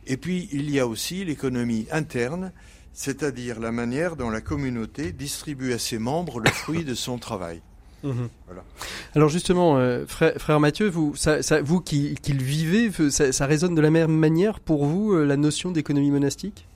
[0.07, 2.53] Et puis il y a aussi l'économie interne,
[2.93, 7.63] c'est-à-dire la manière dont la communauté distribue à ses membres le fruit de son travail.
[8.03, 8.29] Mhm.
[9.15, 11.15] Alors justement, euh, frère, Mathieu, vous,
[11.63, 15.71] vous qui, le vivez, ça, résonne de la même manière pour vous euh, la notion
[15.71, 16.67] d'économie monastique?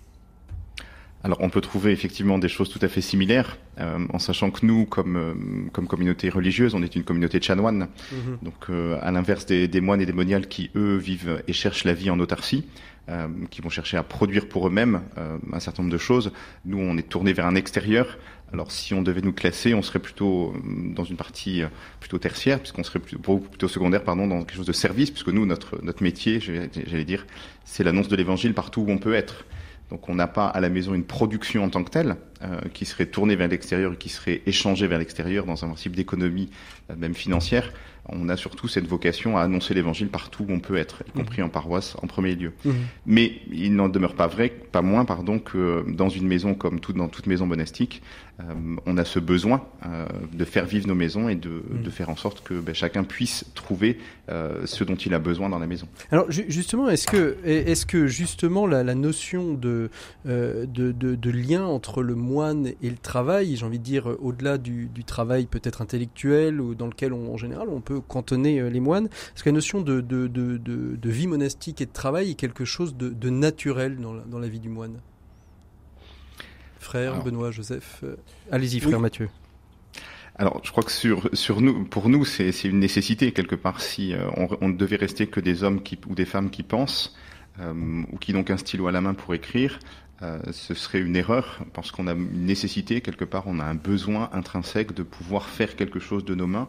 [1.22, 4.64] Alors on peut trouver effectivement des choses tout à fait similaires, euh, en sachant que
[4.64, 7.88] nous, comme, comme communauté religieuse, on est une communauté de chanoines.
[8.10, 8.38] Mhm.
[8.42, 8.70] Donc
[9.02, 12.08] à l'inverse des, des, moines et des moniales qui, eux, vivent et cherchent la vie
[12.08, 12.64] en autarcie,
[13.50, 15.00] qui vont chercher à produire pour eux-mêmes
[15.52, 16.30] un certain nombre de choses,
[16.64, 18.16] nous, on est tourné vers un extérieur,
[18.52, 21.68] alors si on devait nous classer, on serait plutôt euh, dans une partie euh,
[22.00, 25.46] plutôt tertiaire, puisqu'on serait plutôt, plutôt secondaire, pardon, dans quelque chose de service, puisque nous,
[25.46, 27.26] notre, notre métier, j'allais dire,
[27.64, 29.44] c'est l'annonce de l'évangile partout où on peut être.
[29.90, 32.84] Donc on n'a pas à la maison une production en tant que telle euh, qui
[32.84, 36.48] serait tournée vers l'extérieur et qui serait échangée vers l'extérieur dans un principe d'économie
[36.90, 37.72] euh, même financière
[38.08, 41.42] on a surtout cette vocation à annoncer l'évangile partout où on peut être, y compris
[41.42, 42.52] en paroisse en premier lieu.
[42.64, 42.74] Mhm.
[43.06, 46.92] Mais il n'en demeure pas vrai, pas moins, pardon, que dans une maison comme tout,
[46.92, 48.02] dans toute maison monastique,
[48.86, 51.90] on a ce besoin euh, de faire vivre nos maisons et de, mhm.
[51.90, 53.98] faire en sorte que ben, chacun puisse trouver
[54.28, 55.88] euh, ce dont il a besoin dans la maison.
[56.10, 59.90] Alors justement, est-ce que, est-ce que justement la, notion de,
[60.24, 65.46] de, lien entre le moine et le travail, j'ai envie de dire au-delà du, travail
[65.46, 69.48] peut-être intellectuel ou dans lequel on, en général on peut cantonner les moines, est-ce que
[69.48, 74.14] la notion de, de, vie monastique et de travail est quelque chose de, naturel dans
[74.14, 75.00] dans la vie du moine?
[76.80, 78.00] Frère Benoît, Joseph.
[78.02, 78.16] Euh,
[78.50, 79.28] allez-y, frère Mathieu.
[80.36, 83.82] Alors, je crois que sur, sur nous, pour nous, c'est une nécessité quelque part.
[83.82, 84.28] Si euh,
[84.60, 87.14] on, ne devait rester que des hommes qui, ou des femmes qui pensent
[87.60, 89.78] euh, ou qui n'ont qu'un stylo à la main pour écrire,
[90.52, 94.28] ce serait une erreur parce qu'on a une nécessité quelque part, on a un besoin
[94.34, 96.68] intrinsèque de pouvoir faire quelque chose de nos mains.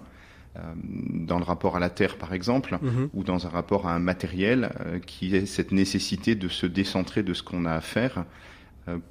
[0.79, 3.09] dans le rapport à la terre, par exemple, mm-hmm.
[3.13, 4.71] ou dans un rapport à un matériel
[5.05, 8.23] qui est cette nécessité de se décentrer de ce qu'on a à faire euh,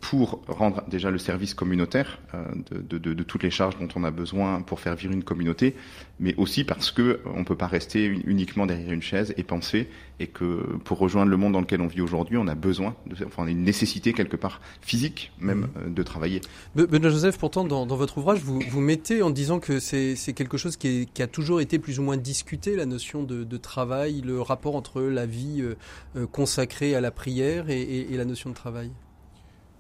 [0.01, 4.03] pour rendre déjà le service communautaire euh, de, de, de, toutes les charges dont on
[4.03, 5.77] a besoin pour faire vivre une communauté,
[6.19, 10.27] mais aussi parce que on peut pas rester uniquement derrière une chaise et penser, et
[10.27, 13.45] que pour rejoindre le monde dans lequel on vit aujourd'hui, on a besoin, de, enfin
[13.45, 15.69] on a une nécessité quelque part physique même mmh.
[15.77, 16.41] euh, de travailler.
[16.75, 20.59] Benoît Joseph, pourtant dans, dans, votre ouvrage, vous, vous mettez en disant que c'est quelque
[20.59, 23.57] chose qui, est, qui, a toujours été plus ou moins discuté, la notion de, de
[23.57, 25.63] travail, le rapport entre la vie
[26.33, 28.91] consacrée à la prière et, et, et la notion de travail.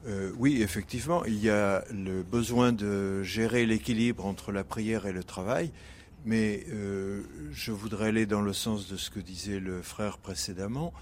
[0.06, 5.12] Euh, oui, effectivement, il y a le besoin de gérer l'équilibre entre la prière et
[5.12, 5.72] le travail,
[6.24, 10.94] mais euh, je voudrais aller dans le sens de ce que disait le frère précédemment.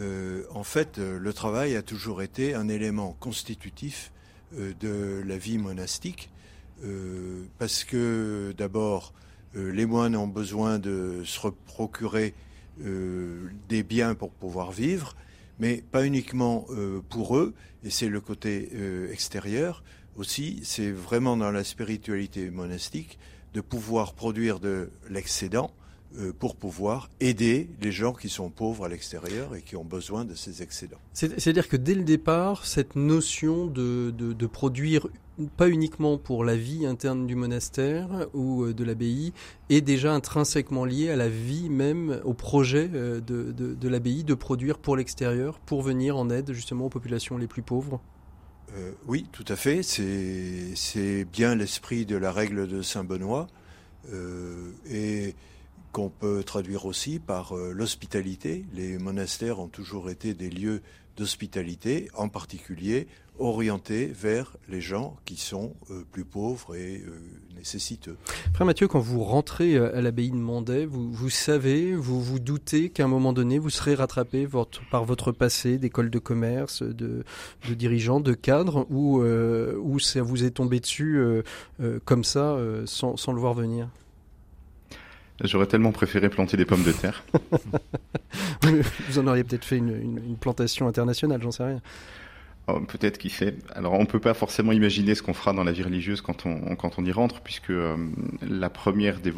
[0.00, 4.12] Euh, en fait, le travail a toujours été un élément constitutif
[4.52, 6.30] de la vie monastique,
[7.58, 9.12] parce que d'abord,
[9.54, 12.32] les moines ont besoin de se procurer
[12.78, 15.16] des biens pour pouvoir vivre,
[15.58, 19.82] mais pas uniquement euh, pour eux, et c'est le côté euh, extérieur
[20.16, 23.18] aussi, c'est vraiment dans la spiritualité monastique
[23.54, 25.70] de pouvoir produire de l'excédent
[26.18, 30.24] euh, pour pouvoir aider les gens qui sont pauvres à l'extérieur et qui ont besoin
[30.24, 31.00] de ces excédents.
[31.12, 35.08] C'est-à-dire que dès le départ, cette notion de, de, de produire
[35.56, 39.32] pas uniquement pour la vie interne du monastère ou euh, de l'abbaye,
[39.68, 44.34] est déjà intrinsèquement lié à la vie même, au projet euh, de, de, l'abbaye de
[44.34, 48.00] produire pour l'extérieur, pour venir en aide justement aux populations les plus pauvres?
[48.76, 49.82] Euh, Oui, tout à fait.
[49.82, 53.46] C'est bien l'esprit de la règle de Saint Benoît
[54.88, 55.34] et
[55.90, 58.64] qu'on peut traduire aussi par l'hospitalité.
[58.72, 60.80] Les monastères ont toujours été des lieux
[61.16, 67.20] d'hospitalité, en particulier orienté vers les gens qui sont euh, plus pauvres et euh,
[67.56, 68.16] nécessiteux.
[68.54, 72.90] Frère Mathieu, quand vous rentrez euh, à l'abbaye de Mandet, vous, savez, vous vous doutez
[72.90, 74.48] qu'à un moment donné, vous serez rattrapé
[74.90, 77.24] par votre passé d'école de commerce, de,
[77.68, 81.20] dirigeant, de cadre, ou, ça vous est tombé dessus
[82.04, 83.88] comme ça, sans le voir venir?
[85.44, 87.24] J'aurais tellement préféré planter des pommes de terre.
[88.62, 91.80] vous en auriez peut-être fait une, une, une plantation internationale, j'en sais rien.
[92.68, 93.54] Oh, peut-être qui sait.
[93.76, 96.74] Alors on peut pas forcément imaginer ce qu'on fera dans la vie religieuse quand on
[96.74, 97.96] quand on y rentre, puisque euh,
[98.42, 99.32] la première des,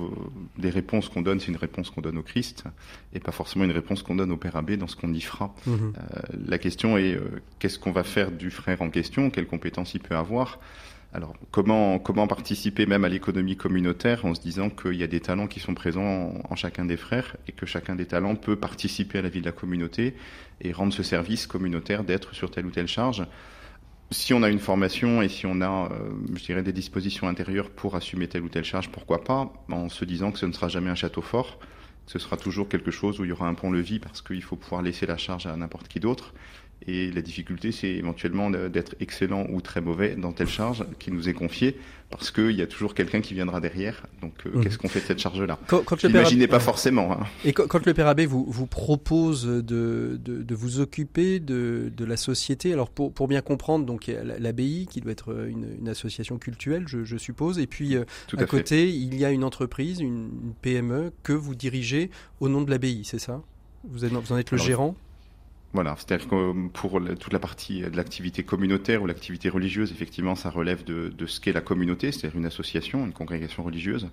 [0.57, 2.65] des réponses qu'on donne, c'est une réponse qu'on donne au Christ,
[3.13, 5.55] et pas forcément une réponse qu'on donne au Père Abbé dans ce qu'on y fera.
[5.67, 5.93] Mhm.
[5.99, 9.93] Euh, la question est euh, qu'est-ce qu'on va faire du frère en question, quelles compétences
[9.93, 10.59] il peut avoir?
[11.15, 15.21] Alors, comment, comment participer même à l'économie communautaire en se disant qu'il y a des
[15.21, 19.19] talents qui sont présents en, chacun des frères et que chacun des talents peut participer
[19.19, 20.15] à la vie de la communauté
[20.61, 23.27] et rendre ce service communautaire d'être sur telle ou telle charge?
[24.11, 27.71] Si on a une formation et si on a, euh, je dirais, des dispositions intérieures
[27.71, 30.69] pour assumer telle ou telle charge, pourquoi pas, en se disant que ce ne sera
[30.69, 31.59] jamais un château fort,
[32.07, 34.83] ce sera toujours quelque chose où il y aura un pont-levis parce qu'il faut pouvoir
[34.83, 36.35] laisser la charge à n'importe qui d'autre
[36.87, 41.29] et la difficulté, c'est éventuellement d'être excellent ou très mauvais dans telle charge qui nous
[41.29, 41.77] est confiée,
[42.09, 44.07] parce qu'il y a toujours quelqu'un qui viendra derrière.
[44.23, 44.63] Donc, euh, mhm.
[44.63, 45.59] qu'est-ce qu'on fait de cette charge-là?
[46.05, 47.13] N'imaginez pas forcément.
[47.13, 47.27] Hein.
[47.45, 52.05] Et quand, le Père Abbé vous, vous propose de, de, de vous occuper de, de,
[52.05, 56.39] la société, alors pour, pour bien comprendre, donc l'abbaye qui doit être une, une association
[56.39, 58.05] culturelle, je, je, suppose, et puis euh,
[58.37, 60.31] à, côté, il y a une entreprise, une,
[60.63, 62.11] PME que vous dirigez
[62.41, 63.43] au nom de l'abbaye, c'est ça?
[63.85, 64.97] Vous, êtes, vous en êtes le gérant?
[65.75, 70.49] Voilà, c'est-à-dire que pour toute la partie de l'activité communautaire ou l'activité religieuse, effectivement, ça
[70.49, 74.09] relève de, de ce qu'est la communauté, c'est-à-dire une association, une congrégation religieuse.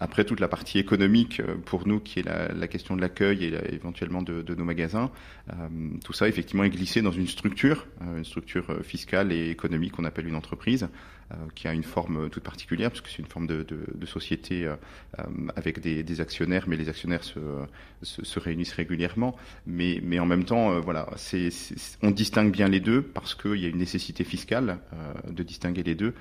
[0.00, 3.74] Après, toute la partie économique, euh, pour nous, qui est la, question de l'accueil et
[3.74, 5.10] éventuellement de, nos magasins,
[5.50, 5.68] euh,
[6.04, 10.04] tout ça, effectivement, est glissé dans une structure, euh, une structure fiscale et économique qu'on
[10.04, 10.88] appelle une entreprise,
[11.54, 13.66] qui a une forme toute particulière, puisque c'est une forme de,
[14.06, 14.66] société
[15.56, 17.38] avec des, actionnaires, mais les actionnaires se,
[18.00, 19.36] se, se réunissent régulièrement.
[19.66, 21.06] Mais, en même temps, voilà,
[22.02, 24.78] on distingue bien les deux parce qu'il y a une nécessité fiscale
[25.28, 26.14] de distinguer les deux.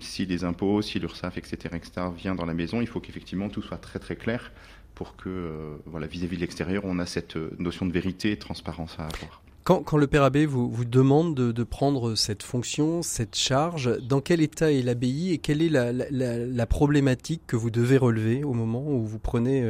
[0.00, 3.62] Si les impôts, si l'URSSAF, etc., etc., vient dans la maison, il faut qu'effectivement tout
[3.62, 4.52] soit très très clair
[4.96, 8.34] pour que, euh, voilà, vis-à-vis de l'extérieur, on a cette euh, notion de vérité et
[8.34, 9.42] de transparence à avoir.
[9.62, 14.70] Quand, le Père Abbé vous, demande de, prendre cette fonction, cette charge, dans quel état
[14.70, 19.18] est l'abbaye et quelle est la, problématique que vous devez relever au moment où vous
[19.18, 19.64] prenez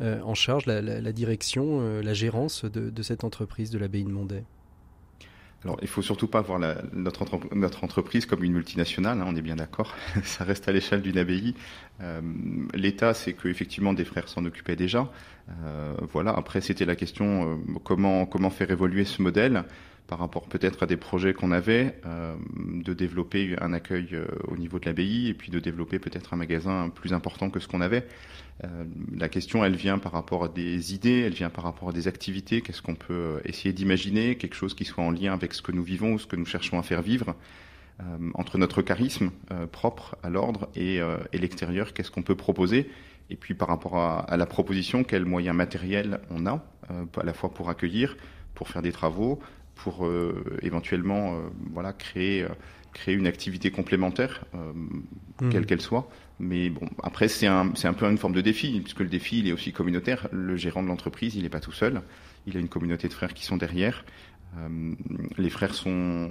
[0.00, 4.44] euh, en charge la, direction, la gérance de, de cette entreprise de l'abbaye de Mondet?
[5.64, 7.24] Alors, il faut surtout pas voir la, notre,
[7.54, 9.94] notre, entreprise comme une multinationale, hein, on est bien d'accord.
[10.22, 11.54] Ça reste à l'échelle d'une abbaye.
[12.02, 12.20] Euh,
[12.74, 15.10] L'État, c'est que effectivement des frères s'en occupaient déjà.
[15.64, 16.32] Euh, voilà.
[16.32, 19.64] Après, c'était la question euh, comment comment faire évoluer ce modèle
[20.06, 24.56] par rapport peut-être à des projets qu'on avait, euh, de développer un accueil euh, au
[24.56, 27.80] niveau de l'abbaye et puis de développer peut-être un magasin plus important que ce qu'on
[27.80, 28.06] avait.
[28.64, 28.84] Euh,
[29.16, 32.06] la question, elle vient par rapport à des idées, elle vient par rapport à des
[32.06, 32.60] activités.
[32.60, 34.36] Qu'est-ce qu'on peut essayer d'imaginer?
[34.36, 36.46] Quelque chose qui soit en lien avec ce que nous vivons ou ce que nous
[36.46, 37.34] cherchons à faire vivre.
[38.34, 39.30] Entre notre charisme
[39.70, 41.00] propre à l'ordre et,
[41.32, 42.90] l'extérieur, qu'est-ce qu'on peut proposer?
[43.30, 47.54] Et puis par rapport à, la proposition, quels moyens matériels on a, à la fois
[47.54, 48.16] pour accueillir,
[48.54, 49.40] pour faire des travaux,
[49.74, 50.08] pour
[50.62, 51.40] éventuellement
[51.72, 52.46] voilà créer
[52.94, 55.50] créer une activité complémentaire, mmh.
[55.50, 56.08] quelle qu'elle soit.
[56.40, 59.40] Mais bon, après, c'est un, c'est un peu une forme de défi, puisque le défi,
[59.40, 60.28] il est aussi communautaire.
[60.32, 62.02] Le gérant de l'entreprise, il n'est pas tout seul.
[62.46, 64.04] Il a une communauté de frères qui sont derrière.
[64.58, 64.94] Euh,
[65.38, 66.28] les frères sont,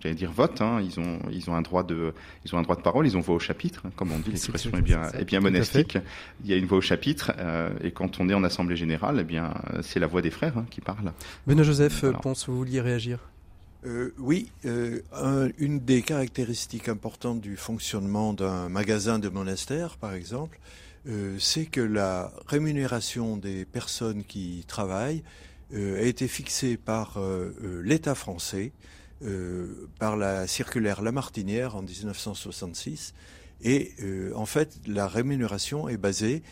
[0.00, 0.60] j'allais dire, votent.
[0.60, 3.06] Hein, ils ont, ils ont un droit de, ils ont un droit de parole.
[3.06, 4.30] Ils ont voix au chapitre, hein, comme on dit.
[4.30, 5.98] L'expression est, bien, est bien monastique.
[6.44, 9.18] Il y a une voix au chapitre, euh, et quand on est en assemblée générale,
[9.20, 11.12] eh bien, c'est la voix des frères hein, qui parle.
[11.46, 13.18] Benoît Joseph, Alors, pense vous vouliez réagir?
[13.84, 20.14] Euh, oui, euh, un, une des caractéristiques importantes du fonctionnement d'un magasin de monastère, par
[20.14, 20.58] exemple,
[21.08, 25.22] euh, c'est que la rémunération des personnes qui travaillent
[25.74, 28.72] a été fixée par euh, euh, l'État français,
[29.98, 33.14] par la circulaire Lamartinière en 1966,
[33.62, 33.92] et
[34.34, 36.42] en fait la rémunération est basée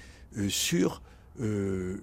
[0.48, 1.03] sur
[1.38, 2.00] le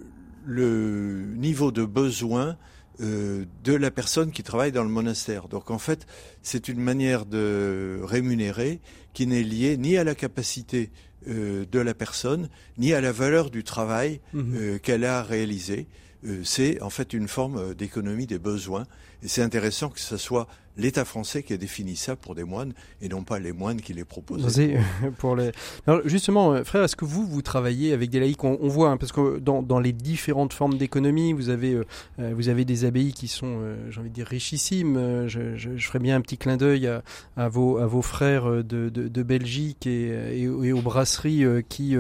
[1.36, 2.58] niveau de besoin
[3.02, 5.47] euh, de la personne qui travaille dans le monastère.
[5.47, 6.06] Donc en fait,
[6.43, 8.80] c'est une manière de rémunérer
[9.13, 10.91] qui n'est liée ni à la capacité
[11.28, 14.39] euh, de la personne, ni à la valeur du travail mmh.
[14.56, 15.88] euh, qu'elle a réalisé.
[16.26, 18.86] Euh, c'est en fait une forme d'économie des besoins.
[19.24, 22.74] Et c'est intéressant que ce soit l'État français qui a défini ça pour des moines
[23.02, 24.78] et non pas les moines qui les proposaient.
[25.88, 28.44] Alors justement, euh, frère, est-ce que vous, vous travaillez avec des laïcs?
[28.44, 31.86] On, voit, hein, parce que dans, dans, les différentes formes d'économie, vous, avez, euh,
[32.20, 34.98] euh, vous avez des abbayes qui sont, euh, j'ai envie de dire, richissimes.
[34.98, 37.04] Euh, je, je, je, ferais bien un petit clin d'œil à,
[37.38, 41.96] à, vos, à vos frères de, de, de Belgique et, et, aux brasseries qui,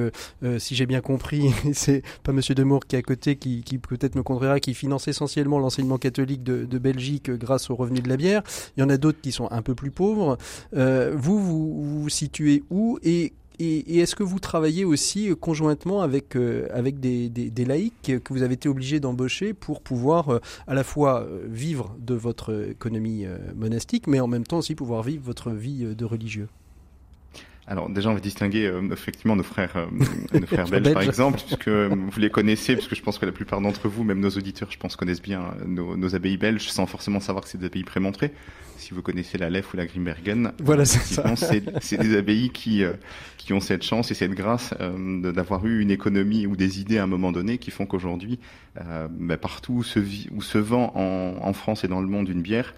[0.59, 4.15] si j'ai bien compris, c'est pas Monsieur Demour qui est à côté, qui, qui peut-être
[4.15, 8.17] me contrera, qui finance essentiellement l'enseignement catholique de, de Belgique grâce aux revenus de la
[8.17, 8.43] bière.
[8.77, 10.37] Il y en a d'autres qui sont un peu plus pauvres.
[10.75, 16.67] Euh, vous, vous, vous situez où et est-ce que vous travaillez aussi conjointement avec, euh,
[16.91, 21.43] des, laïcs que vous avez été obligé d'embaucher pour pouvoir euh, à la fois euh,
[21.47, 25.85] vivre de votre économie euh, monastique, mais en même temps aussi pouvoir vivre votre vie
[25.85, 26.47] euh, de religieux
[27.71, 29.85] alors déjà, on va distinguer euh, effectivement nos frères, euh,
[30.37, 33.61] nos frères belges, par exemple, puisque vous les connaissez, puisque je pense que la plupart
[33.61, 36.85] d'entre vous, même nos auditeurs, je pense, connaissent bien euh, nos, nos abbayes belges, sans
[36.85, 38.33] forcément savoir que c'est des abbayes prémontrées.
[38.81, 41.35] Si vous connaissez la Lef ou la Grimbergen, voilà, c'est ça.
[41.35, 42.93] C'est des abbayes qui euh,
[43.37, 46.97] qui ont cette chance et cette grâce euh, d'avoir eu une économie ou des idées
[46.97, 48.39] à un moment donné qui font qu'aujourd'hui,
[48.79, 52.07] euh, bah, partout où se, vit, où se vend en, en, France et dans le
[52.07, 52.73] monde une bière,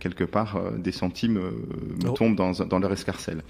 [0.00, 1.38] quelque part, des centimes
[2.06, 2.10] oh.
[2.12, 3.42] tombent dans, dans leur escarcelle.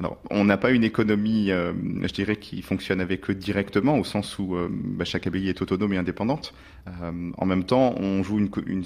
[0.00, 4.04] Alors, on n'a pas une économie, euh, je dirais, qui fonctionne avec eux directement, au
[4.04, 6.54] sens où euh, bah, chaque abbaye est autonome et indépendante.
[6.88, 8.84] Euh, en même temps, on joue une, une,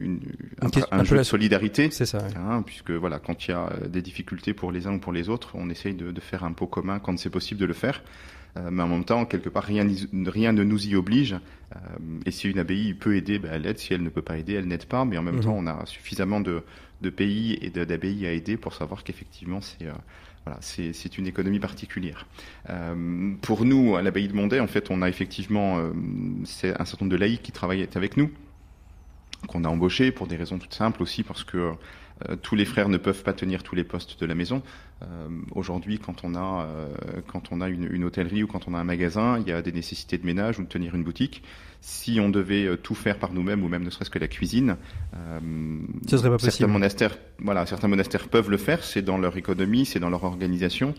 [0.00, 0.20] une
[0.62, 3.68] un, un, un, jeu de solidarité, c'est ça, hein, puisque voilà, quand il y a
[3.88, 6.52] des difficultés pour les uns ou pour les autres, on essaye de, de faire un
[6.52, 8.02] pot commun quand c'est possible de le faire.
[8.56, 9.86] Euh, mais en même temps, quelque part, rien,
[10.26, 11.34] rien ne nous y oblige.
[11.74, 11.78] Euh,
[12.24, 13.78] et si une abbaye peut aider, bah, elle aide.
[13.78, 15.04] Si elle ne peut pas aider, elle n'aide pas.
[15.04, 15.40] Mais en même mmh.
[15.40, 16.62] temps, on a suffisamment de,
[17.02, 19.86] de pays et d'abbayes à aider pour savoir qu'effectivement, c'est
[20.44, 22.26] voilà, c'est une économie particulière.
[22.68, 25.92] Euh, pour nous, à l'abbaye de Mondet, en fait, on a effectivement euh,
[26.42, 28.30] un certain nombre de laïcs qui travaillent avec nous,
[29.48, 31.72] qu'on a embauchés pour des raisons toutes simples aussi, parce que
[32.42, 34.62] tous les frères ne peuvent pas tenir tous les postes de la maison.
[35.54, 36.68] Aujourd'hui, quand on a
[37.26, 39.60] quand on a une, une, hôtellerie ou quand on a un magasin, il y a
[39.60, 41.42] des nécessités de ménage ou de tenir une boutique.
[41.80, 44.76] Si on devait tout faire par nous-mêmes ou même ne serait-ce que la cuisine,
[45.12, 46.52] Ce serait pas possible.
[46.52, 48.84] certains monastères, voilà, certains monastères peuvent le faire.
[48.84, 50.94] C'est dans leur économie, c'est dans leur organisation.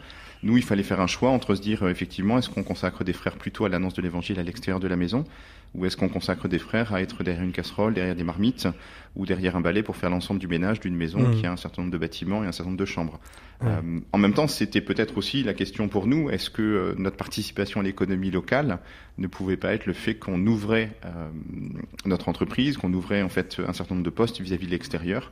[0.46, 3.14] Nous, il fallait faire un choix entre se dire, euh, effectivement, est-ce qu'on consacre des
[3.14, 5.24] frères plutôt à l'annonce de l'évangile à l'extérieur de la maison,
[5.74, 8.68] ou est-ce qu'on consacre des frères à être derrière une casserole, derrière des marmites,
[9.16, 11.36] ou derrière un balai pour faire l'ensemble du ménage d'une maison mmh.
[11.36, 13.20] qui a un certain nombre de bâtiments et un certain nombre de chambres.
[13.64, 17.18] Euh, en même temps, c'était peut-être aussi la question pour nous, est-ce que euh, notre
[17.18, 18.78] participation à l'économie locale
[19.18, 20.92] ne pouvait pas être le fait qu'on ouvrait
[22.06, 25.32] notre entreprise, qu'on ouvrait en fait un certain nombre de postes vis-à-vis -vis de l'extérieur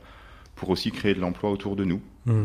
[0.56, 2.00] pour aussi créer de l'emploi autour de nous?
[2.26, 2.44] Mmh.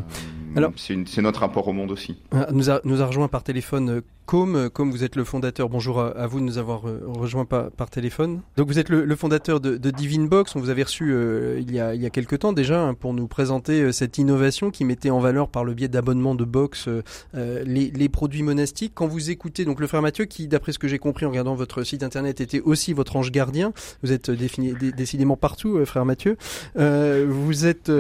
[0.57, 2.17] Euh, c'est notre rapport au monde aussi.
[2.31, 4.69] Ah, nous a, nous a rejoint par téléphone euh, Com.
[4.71, 5.69] Com, vous êtes le fondateur.
[5.69, 8.41] Bonjour à, vous de nous avoir euh, rejoint par, par téléphone.
[8.57, 10.55] Donc vous êtes le, fondateur de, de, Divine Box.
[10.55, 11.15] On vous avait reçu
[11.57, 14.69] il, y a, il y a quelques temps déjà hein, pour nous présenter cette innovation
[14.69, 16.87] qui mettait en valeur par le biais d'abonnements de box
[17.33, 18.91] les, les, produits monastiques.
[18.93, 21.55] Quand vous écoutez donc le frère Mathieu, qui d'après ce que j'ai compris en regardant
[21.55, 23.73] votre site internet était aussi votre ange gardien.
[24.03, 26.37] Vous êtes défini, décidément partout, frère Mathieu.
[26.75, 27.91] vous êtes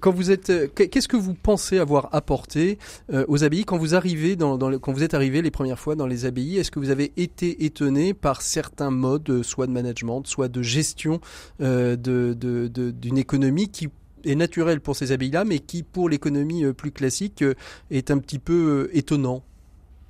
[0.00, 2.78] quand vous êtes qu'est-ce que vous pensez avoir apporté
[3.12, 6.58] euh, aux abbayes quand vous êtes arrivé les premières fois dans les abbayes?
[6.58, 10.60] Est-ce que vous avez été étonné par certains modes, euh, soit de management, soit de
[10.60, 11.20] gestion
[11.62, 13.88] euh, d'une économie qui
[14.24, 17.42] est naturelle pour ces abbayes-là, mais qui pour l'économie plus classique
[17.90, 19.42] est un petit peu étonnant?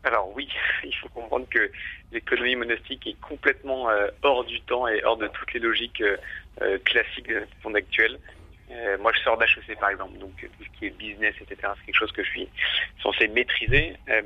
[0.02, 0.48] Alors oui,
[0.84, 1.70] il faut comprendre que
[2.12, 3.86] l'économie monastique est complètement
[4.22, 6.02] hors du temps et hors de toutes les logiques
[6.84, 8.18] classiques de monde actuel.
[8.72, 11.86] Euh, moi, je sors d'HEC, par exemple, donc tout ce qui est business, etc., c'est
[11.86, 12.48] quelque chose que je suis
[13.02, 13.96] censé maîtriser.
[14.08, 14.22] Euh,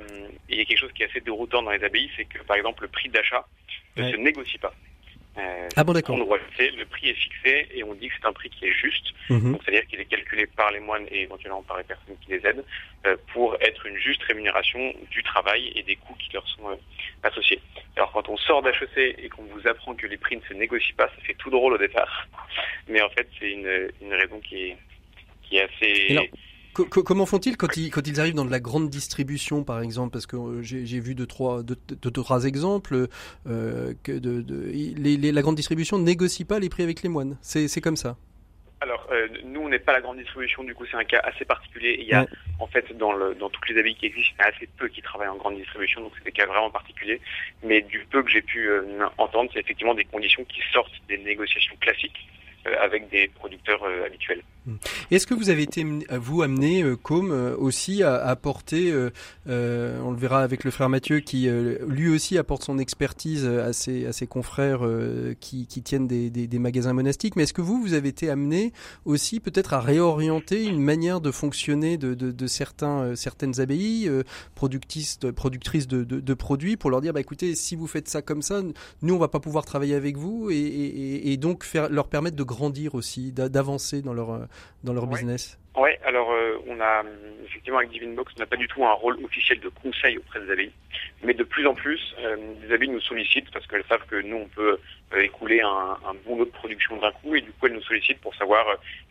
[0.49, 2.43] et il y a quelque chose qui est assez déroutant dans les abbayes, c'est que,
[2.45, 3.47] par exemple, le prix d'achat
[3.97, 4.73] ne se négocie pas.
[5.39, 6.17] Euh, ah bon, d'accord.
[6.17, 9.13] Le prix est fixé et on dit que c'est un prix qui est juste.
[9.29, 9.53] Mhm.
[9.53, 12.47] Donc, c'est-à-dire qu'il est calculé par les moines et éventuellement par les personnes qui les
[12.47, 12.65] aident
[13.07, 16.77] euh, pour être une juste rémunération du travail et des coûts qui leur sont euh,
[17.23, 17.61] associés.
[17.97, 20.97] Alors, quand on sort d'HEC et qu'on vous apprend que les prix ne se négocient
[20.97, 22.27] pas, ça fait tout drôle au départ.
[22.89, 24.77] Mais en fait, c'est une, une raison qui est,
[25.43, 26.31] qui est assez
[26.83, 30.13] comment font-ils quand ils, quand ils arrivent dans de la grande distribution, par exemple?
[30.13, 31.77] Parce que euh, j'ai vu deux trois, deux,
[32.11, 33.09] trois exemples
[33.47, 37.37] euh, que de, de la grande distribution ne négocie pas les prix avec les moines.
[37.43, 38.17] C'est comme ça.
[38.83, 41.47] Alors, euh, nous, on n'est pas la grande distribution, du coup, c'est un cas assez
[41.47, 41.97] particulier.
[41.99, 42.27] Il y a,
[42.61, 44.89] en fait, dans, le, dans toutes les habits qui existent, il y a assez peu
[44.89, 47.21] qui travaillent en grande distribution, donc c'est des cas vraiment particuliers.
[47.65, 48.69] Mais du peu que j'ai pu
[49.17, 52.29] entendre, c'est effectivement des conditions qui sortent des négociations classiques
[52.81, 54.43] avec des producteurs habituels.
[54.67, 54.75] Hmm.
[55.13, 60.11] Est-ce que vous avez été, vous, amené, euh, comme euh, aussi à apporter, euh, on
[60.11, 61.49] le verra avec le frère Mathieu, qui
[61.87, 64.81] lui aussi apporte son expertise à ses, à ses confrères
[65.41, 68.29] qui, qui, tiennent des, des, des, magasins monastiques, mais est-ce que vous, vous avez été
[68.29, 68.73] amené
[69.05, 74.11] aussi peut-être à réorienter une manière de fonctionner de, de, de certains, certaines abbayes,
[74.55, 78.43] productrices, productrices de, de, produits, pour leur dire, bah, écoutez, si vous faites ça comme
[78.43, 78.63] ça,
[79.03, 82.37] nous, on va pas pouvoir travailler avec vous, et, et, et donc faire, leur permettre
[82.37, 84.49] de grandir aussi, d'avancer dans leur
[84.83, 87.03] dans leur business Oui, alors euh, on a
[87.45, 90.41] effectivement avec Divine Box, on n'a pas du tout un rôle officiel de conseil auprès
[90.41, 90.73] des abbayes,
[91.23, 94.37] mais de plus en plus, euh, les abbayes nous sollicitent parce qu'elles savent que nous
[94.37, 94.79] on peut
[95.15, 97.35] euh, écouler un, un, bon lot de production d'un coup.
[97.35, 98.65] Et du coup elles nous sollicitent pour savoir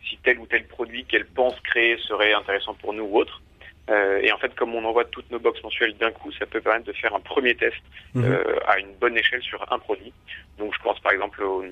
[0.08, 3.40] si tel ou tel produit qu'elles pensent créer serait intéressant pour nous ou autre.
[3.88, 6.60] Euh, et en fait, comme on envoie toutes nos box mensuelles d'un coup, ça peut
[6.60, 7.76] permettre de faire un premier test
[8.14, 8.24] mhm.
[8.24, 10.12] euh, à une bonne échelle sur un produit.
[10.58, 11.64] Donc, je pense par exemple aux,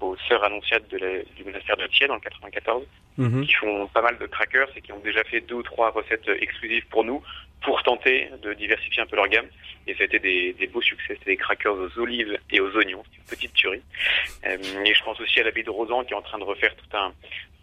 [0.00, 2.84] aux sœurs annonciates de la, du monastère de Thiers dans le 94,
[3.16, 3.46] mhm.
[3.46, 6.28] qui font pas mal de crackers et qui ont déjà fait deux ou trois recettes
[6.40, 7.22] exclusives pour nous
[7.62, 9.46] pour tenter de diversifier un peu leur gamme.
[9.86, 11.14] Et ça a été des, des beaux succès.
[11.18, 13.02] C'était des crackers aux olives et aux oignons.
[13.10, 13.82] C'est une petite tuerie.
[14.46, 16.74] Euh, et je pense aussi à l'abbaye de Rosan qui est en train de refaire
[16.76, 17.12] tout un,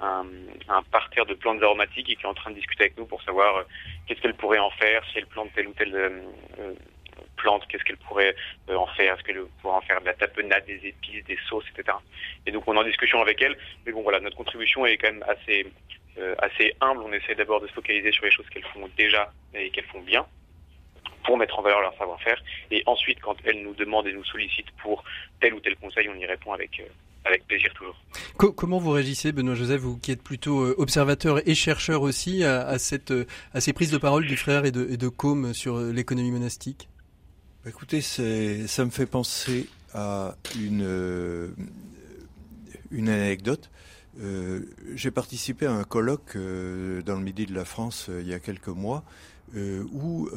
[0.02, 3.22] un, parterre de plantes aromatiques et qui est en train de discuter avec nous pour
[3.24, 3.64] savoir euh,
[4.06, 6.22] qu'est-ce qu'elle pourrait en faire, si elle plante telle ou telle euh,
[6.60, 6.74] euh
[7.38, 8.36] plante, qu'est-ce qu'elle pourrait
[8.70, 11.98] en faire, est-ce qu'elle pourrait en faire de la tapenade, des épices, des sauces, etc.
[12.46, 13.58] Et donc on est en discussion avec elle.
[13.86, 15.66] Mais bon voilà, notre contribution est quand même assez
[16.40, 17.02] assez humble.
[17.04, 20.02] On essaie d'abord de se focaliser sur les choses qu'elles font déjà et qu'elles font
[20.02, 20.26] bien
[21.24, 22.42] pour mettre en valeur leur savoir-faire.
[22.70, 25.04] Et ensuite, quand elles nous demandent et nous sollicitent pour
[25.40, 26.82] tel ou tel conseil, on y répond avec,
[27.26, 27.96] avec plaisir toujours.
[28.38, 32.78] comment vous réagissez, Benoît Joseph, vous qui êtes plutôt euh, observateur et chercheur aussi, à,
[32.80, 33.14] cette,
[33.54, 35.12] à ces prises de parole du frère et de, et de
[35.54, 36.90] sur l'économie monastique?
[37.64, 41.54] Bah, Écoutez, ça me fait penser à une,
[42.92, 43.70] une anecdote.
[44.20, 44.62] Euh,
[44.94, 48.34] j'ai participé à un colloque euh, dans le midi de la France euh, il y
[48.34, 49.04] a quelques mois
[49.54, 50.30] où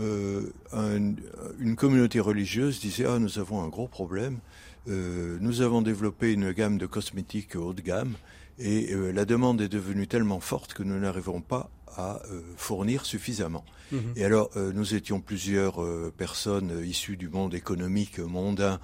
[1.61, 4.41] une communauté religieuse disait ah nous avons un gros problème
[4.89, 8.15] nous avons développé une gamme de cosmétiques haut de gamme
[8.59, 12.23] et la demande est devenue tellement forte que nous n'arrivons pas à
[12.57, 13.65] fournir suffisamment.
[13.93, 14.15] Mhm.
[14.17, 15.81] Et alors, nous étions plusieurs
[16.15, 18.81] personnes issues du monde économique mondain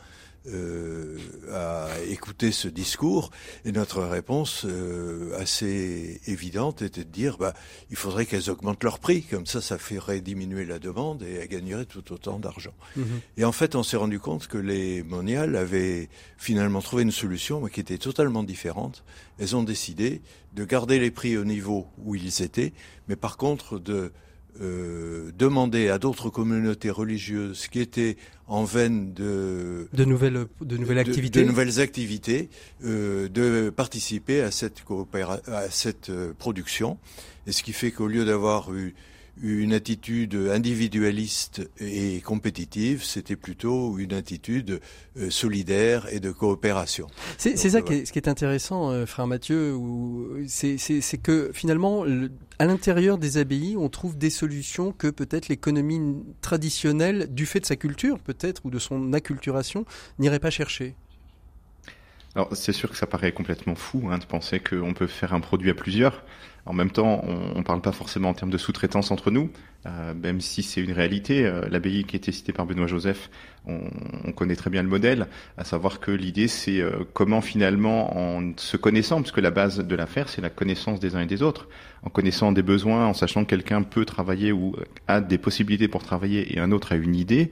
[0.46, 1.18] euh,
[1.52, 3.30] à écouter ce discours
[3.66, 7.52] et notre réponse euh, assez évidente était de dire bah
[7.90, 11.48] il faudrait qu'elles augmentent leur prix comme ça ça ferait diminuer la demande et elles
[11.48, 12.72] gagneraient tout autant d'argent.
[12.96, 13.20] Mhm.
[13.36, 17.60] Et en fait on s'est rendu compte que les moniales avaient finalement trouvé une solution
[17.60, 19.04] mais qui était totalement différente.
[19.38, 20.22] Elles ont décidé
[20.54, 22.72] de garder les prix au niveau où ils étaient
[23.08, 24.10] mais par contre de
[24.60, 30.98] euh, demander à d'autres communautés religieuses qui étaient en veine de de nouvelles de nouvelles
[30.98, 31.40] activités.
[31.40, 32.50] de, nouvelles activités
[32.84, 34.82] euh, de participer à cette
[35.46, 36.98] à cette euh, production.
[37.46, 38.94] Et ce qui fait qu'au lieu d'avoir eu
[39.42, 44.80] une attitude individualiste et compétitive, c'était plutôt une attitude
[45.16, 47.06] euh, solidaire et de coopération.
[47.38, 49.76] C'est ça qui est, ce qui est intéressant, euh, frère Mathieu,
[50.46, 52.04] c'est que finalement,
[52.58, 57.66] à l'intérieur des abbayes, on trouve des solutions que peut-être l'économie traditionnelle, du fait de
[57.66, 59.84] sa culture peut-être, ou de son acculturation,
[60.18, 60.94] n'irait pas chercher.
[62.34, 65.40] Alors c'est sûr que ça paraît complètement fou hein, de penser qu'on peut faire un
[65.40, 66.22] produit à plusieurs.
[66.70, 69.50] En même temps, on ne parle pas forcément en termes de sous-traitance entre nous,
[69.86, 71.44] euh, même si c'est une réalité.
[71.44, 73.28] Euh, L'abbaye qui était citée par Benoît Joseph,
[73.66, 73.80] on,
[74.24, 75.26] on, connaît très bien le modèle,
[75.58, 79.96] à savoir que l'idée c'est euh, comment finalement, en se connaissant, puisque la base de
[79.96, 81.68] l'affaire c'est la connaissance des uns et des autres,
[82.04, 84.76] en connaissant des besoins, en sachant que quelqu'un peut travailler ou
[85.08, 87.50] a des possibilités pour travailler et un autre a une idée,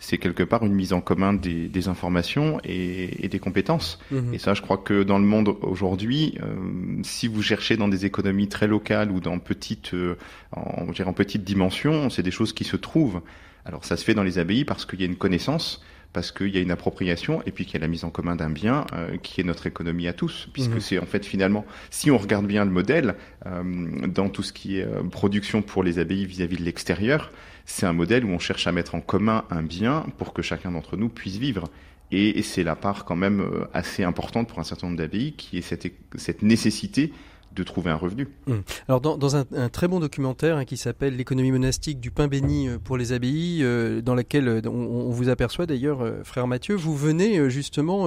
[0.00, 4.00] c'est quelque part une mise en commun des, des informations et, et, des compétences.
[4.10, 4.34] Mhm.
[4.34, 6.56] Et ça, je crois que dans le monde aujourd'hui, euh,
[7.02, 10.16] si vous cherchez dans des économies très locales ou dans petite, euh,
[10.52, 13.20] en, en petite dimension, c'est des choses qui se trouvent.
[13.66, 15.82] Alors ça se fait dans les abbayes parce qu'il y a une connaissance,
[16.12, 18.36] parce qu'il y a une appropriation et puis qu'il y a la mise en commun
[18.36, 20.80] d'un bien euh, qui est notre économie à tous, puisque mhm.
[20.80, 23.14] c'est en fait finalement, si on regarde bien le modèle,
[23.46, 23.62] euh,
[24.08, 27.32] dans tout ce qui est euh, production pour les abbayes vis-à-vis -vis de l'extérieur,
[27.64, 30.72] c'est un modèle où on cherche à mettre en commun un bien pour que chacun
[30.72, 31.68] d'entre nous puisse vivre.
[32.12, 35.58] Et, c'est la part quand même euh, assez importante pour un certain nombre d'abbayes qui
[35.58, 37.12] est cette, cette nécessité
[37.54, 38.28] de trouver un revenu.
[38.46, 38.62] Hum.
[38.88, 42.78] Alors dans, un, très bon documentaire hein, qui s'appelle L'économie monastique du pain béni euh,
[42.78, 47.50] pour les abbayes, euh, dans laquelle euh, on, vous aperçoit d'ailleurs, frère Mathieu, vous venez
[47.50, 48.06] justement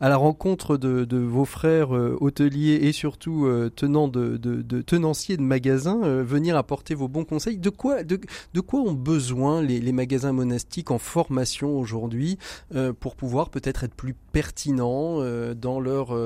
[0.00, 6.56] à la rencontre de, vos frères hôteliers et surtout tenants de, tenanciers de magasins, venir
[6.56, 7.58] apporter vos bons conseils.
[7.58, 12.38] De quoi, de quoi ont besoin les, les magasins monastiques en formation aujourd'hui
[12.98, 15.18] pour pouvoir peut-être être plus pertinents
[15.54, 16.16] dans leur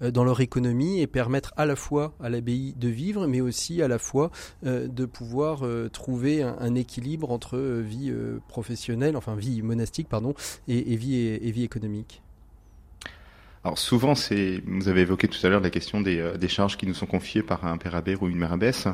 [0.00, 3.88] dans leur économie et permettre à la fois à l'abbaye de vivre, mais aussi à
[3.88, 4.30] la fois
[4.64, 8.12] euh, de pouvoir euh, trouver un, équilibre entre euh, vie
[8.48, 10.34] professionnelle, enfin vie monastique, pardon,
[10.68, 12.22] et, vie, économique.
[13.62, 16.86] Alors souvent, c'est, vous avez évoqué tout à l'heure la question des, des, charges qui
[16.86, 18.88] nous sont confiées par un père abbé ou une mère abbesse.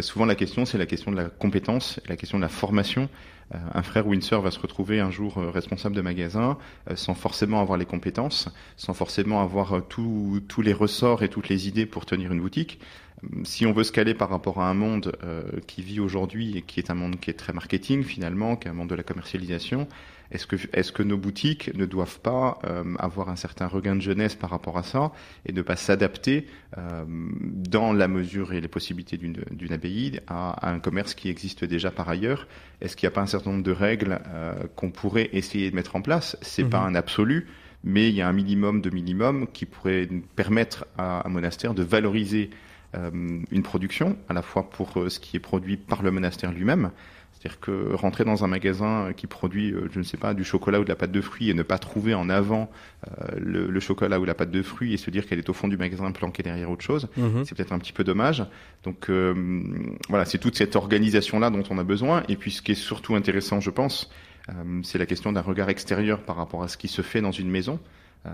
[0.00, 3.08] souvent, la question, c'est la question de la compétence, la question de la formation.
[3.52, 6.58] Un frère ou une sœur va se retrouver un jour responsable de magasin
[6.94, 11.86] sans forcément avoir les compétences, sans forcément avoir tous les ressorts et toutes les idées
[11.86, 12.78] pour tenir une boutique.
[13.42, 15.16] Si on veut se caler par rapport à un monde
[15.66, 18.70] qui vit aujourd'hui et qui est un monde qui est très marketing finalement, qui est
[18.70, 19.88] un monde de la commercialisation,
[20.30, 24.02] est-ce que, est-ce que nos boutiques ne doivent pas euh, avoir un certain regain de
[24.02, 25.12] jeunesse par rapport à ça
[25.46, 26.46] et ne pas s'adapter
[26.76, 31.90] euh, dans la mesure et les possibilités d'une, abbaye à, un commerce qui existe déjà
[31.90, 32.46] par ailleurs?
[32.80, 35.76] Est-ce qu'il n'y a pas un certain nombre de règles euh, qu'on pourrait essayer de
[35.76, 36.36] mettre en place?
[36.42, 36.88] C'est pas mhm.
[36.88, 37.46] un absolu,
[37.82, 41.82] mais il y a un minimum de minimum qui pourrait permettre à un monastère de
[41.82, 42.50] valoriser
[42.94, 46.90] une production, à la fois pour ce qui est produit par le monastère lui-même,
[47.38, 50.80] c'est-à-dire que rentrer dans un magasin qui produit, euh, je ne sais pas, du chocolat
[50.80, 52.68] ou de la pâte de fruits et ne pas trouver en avant
[53.06, 55.68] euh, le, chocolat ou la pâte de fruits et se dire qu'elle est au fond
[55.68, 57.44] du magasin planquée derrière autre chose, mhm.
[57.44, 58.44] c'est peut-être un petit peu dommage.
[58.82, 59.62] Donc euh,
[60.08, 62.24] voilà, c'est toute cette organisation-là dont on a besoin.
[62.28, 64.10] Et puis ce qui est surtout intéressant, je pense,
[64.82, 67.50] c'est la question d'un regard extérieur par rapport à ce qui se fait dans une
[67.50, 67.78] maison.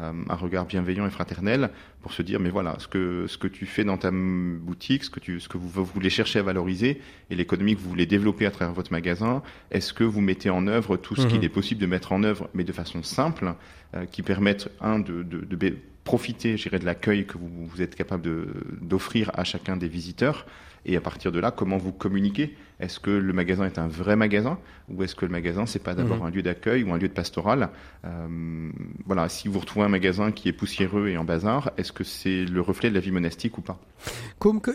[0.03, 1.71] Euh, un regard bienveillant et fraternel
[2.03, 5.11] pour se dire mais voilà ce que ce que tu fais dans ta boutique, ce
[5.11, 8.47] que tu ce que vous voulez chercher à valoriser et l'économie que vous voulez développer
[8.47, 11.45] à travers votre magasin, est-ce que vous mettez en œuvre tout ce qu'il mhm.
[11.45, 13.55] est possible de mettre en œuvre mais de façon simple
[13.95, 17.95] euh, qui permettent un de, de, de profiter, j'irai de l'accueil que vous, vous, êtes
[17.95, 18.47] capable
[18.81, 20.47] d'offrir à chacun des visiteurs
[20.87, 22.57] et à partir de là, comment vous communiquez?
[22.81, 24.59] Est-ce que le magasin est un vrai magasin
[24.89, 26.27] ou est-ce que le magasin c'est pas d'abord mhm.
[26.27, 27.71] un lieu d'accueil ou un lieu de pastoral?
[28.05, 28.71] Euh,
[29.07, 32.45] Voilà, si vous retrouvez un magasin qui est poussiéreux et en bazar, est-ce que c'est
[32.45, 33.79] le reflet de la vie monastique ou pas?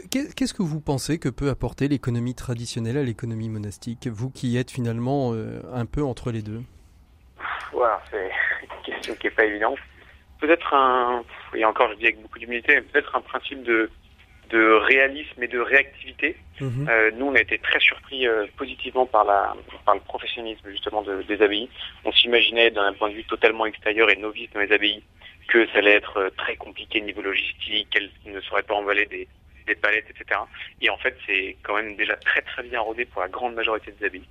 [0.10, 4.08] Qu'est-ce que vous pensez que peut apporter l'économie traditionnelle à l'économie monastique?
[4.08, 6.62] Vous qui êtes finalement euh, un peu entre les deux.
[7.72, 8.32] Voilà, c'est
[8.78, 9.78] une question qui est pas évidente.
[10.40, 13.90] Peut-être un, et encore je dis avec beaucoup d'humilité, peut-être un principe de
[14.50, 16.36] de réalisme et de réactivité.
[16.60, 16.88] Mhm.
[16.90, 21.02] Euh, nous, on a été très surpris euh, positivement par, la, par le professionnalisme justement
[21.02, 21.70] de, des abbayes.
[22.06, 25.04] On s'imaginait d'un point de vue totalement extérieur et novice dans les abbayes
[25.48, 29.28] que ça allait être euh, très compliqué niveau logistique, qu'elles ne sauraient pas emballer des,
[29.68, 30.40] des palettes, etc.
[30.82, 33.94] Et en fait, c'est quand même déjà très très bien rodé pour la grande majorité
[34.00, 34.28] des abbayes.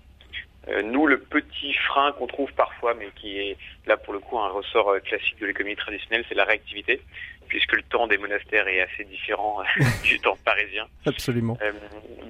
[0.68, 3.56] Euh, nous, le petit frein qu'on trouve parfois, mais qui est
[3.86, 7.00] là pour le coup un ressort euh, classique de l'économie traditionnelle, c'est la réactivité,
[7.48, 10.86] puisque le temps des monastères est assez différent euh, du temps parisien.
[11.06, 11.58] Absolument.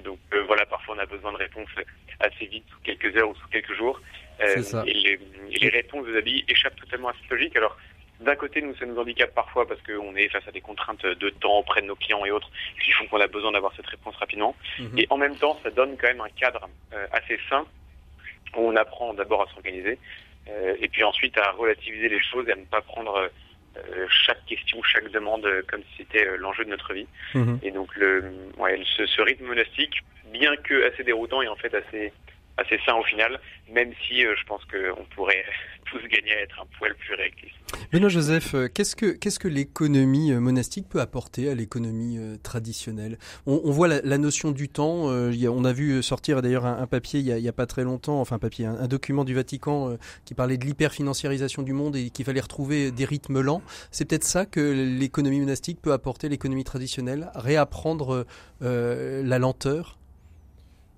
[0.04, 1.70] donc voilà, parfois on a besoin de réponses
[2.20, 4.00] assez vite, sous quelques heures ou sous quelques jours.
[4.62, 4.84] Ça.
[4.86, 5.18] Et, les,
[5.60, 7.56] les, réponses des habits échappent totalement à cette logique.
[7.56, 7.76] Alors
[8.20, 11.28] d'un côté, nous, ça nous handicape parfois parce qu'on est face à des contraintes de
[11.30, 12.50] temps auprès de nos clients et autres
[12.84, 14.54] qui font qu'on a besoin d'avoir cette réponse rapidement.
[14.78, 14.98] Mhm.
[14.98, 16.68] Et en même temps, ça donne quand même un cadre
[17.12, 17.66] assez sain
[18.56, 19.98] on apprend d'abord à s'organiser
[20.48, 23.28] euh, et puis ensuite à relativiser les choses et à ne pas prendre euh,
[24.08, 27.06] chaque question, chaque demande comme si c'était euh, l'enjeu de notre vie.
[27.34, 27.58] Mhm.
[27.62, 28.24] Et donc le,
[28.58, 30.02] ouais, ce, ce, rythme monastique,
[30.32, 32.12] bien que assez déroutant, est en fait assez
[32.58, 33.40] assez sain au final,
[33.72, 35.44] même si je pense qu'on pourrait
[35.90, 37.08] tous gagner à être un poil plus.
[37.92, 43.18] Benoît Joseph, euh, qu'est-ce que, l'économie euh, monastique peut apporter à l'économie euh, traditionnelle?
[43.46, 47.48] On, voit la, notion du temps, on a vu sortir d'ailleurs un, papier il n'y
[47.48, 51.62] a, pas très longtemps, enfin un papier, un, document du Vatican qui parlait de l'hyperfinanciarisation
[51.62, 53.62] du monde et qu'il fallait retrouver des rythmes lents.
[53.90, 58.26] C'est peut-être ça que l'économie monastique peut apporter l'économie traditionnelle, réapprendre
[58.60, 59.98] la lenteur?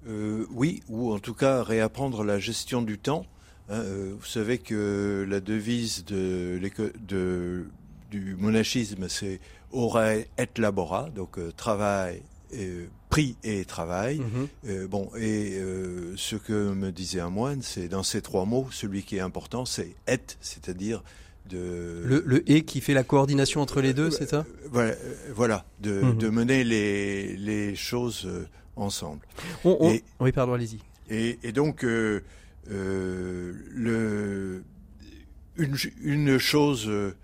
[0.06, 3.26] Oui, ou en tout cas réapprendre la gestion du temps
[3.70, 6.60] Hein, euh, vous savez que la devise de,
[7.08, 7.66] de
[8.10, 9.38] du monachisme, c'est
[9.70, 10.26] ora et
[10.56, 12.22] labora, donc euh, travail,
[12.54, 14.20] euh, prix et travail.
[14.64, 14.86] Mhm.
[14.88, 15.60] bon, et
[16.16, 19.64] ce que me disait un moine, c'est dans ces trois mots, celui qui est important,
[19.64, 21.04] c'est et, c'est-à-dire
[21.48, 24.44] de le, le, et qui fait la coordination entre les deux, c'est ça?
[24.70, 24.94] Voilà,
[25.34, 26.18] voilà de, mhm.
[26.18, 28.28] de, mener les, les choses
[28.80, 29.26] ensemble.
[29.64, 30.78] oui, pardon, allez-y.
[31.08, 31.84] Et, et, donc
[32.70, 34.62] euh, le,
[35.56, 37.14] une, une, chose, euh,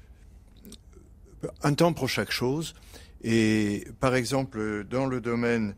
[1.63, 2.75] un temps pour chaque chose.
[3.23, 5.75] Et par exemple, dans le domaine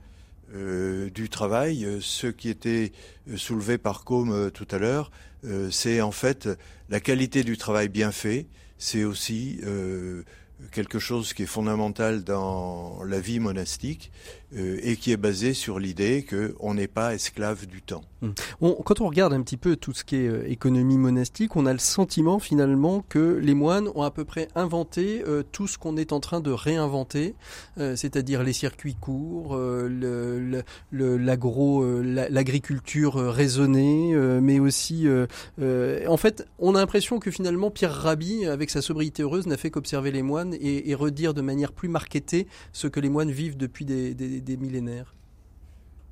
[0.54, 2.92] euh, du travail, ce qui était
[3.36, 5.10] soulevé par Com tout à l'heure,
[5.70, 6.48] c'est en fait
[6.88, 8.46] la qualité du travail bien fait.
[8.78, 9.60] C'est aussi
[10.72, 14.10] quelque chose qui est fondamental dans la vie monastique
[14.56, 18.00] euh, et qui est basé sur l'idée qu'on n'est pas esclave du temps.
[18.20, 18.34] Hum.
[18.60, 21.72] quand on regarde un petit peu tout ce qui est euh, économie monastique, on a
[21.72, 25.98] le sentiment finalement que les moines ont à peu près inventé euh, tout ce qu'on
[25.98, 27.34] est en train de réinventer,
[27.76, 29.56] c'est-à-dire les circuits courts,
[30.92, 35.06] l'agro, l'agriculture raisonnée, mais aussi,
[35.58, 39.70] en fait, on a l'impression que finalement Pierre Rabhi, avec sa sobriété heureuse, n'a fait
[39.70, 43.84] qu'observer les moines et, redire de manière plus marketée ce que les moines vivent depuis
[43.84, 44.14] des,
[44.56, 45.14] millénaires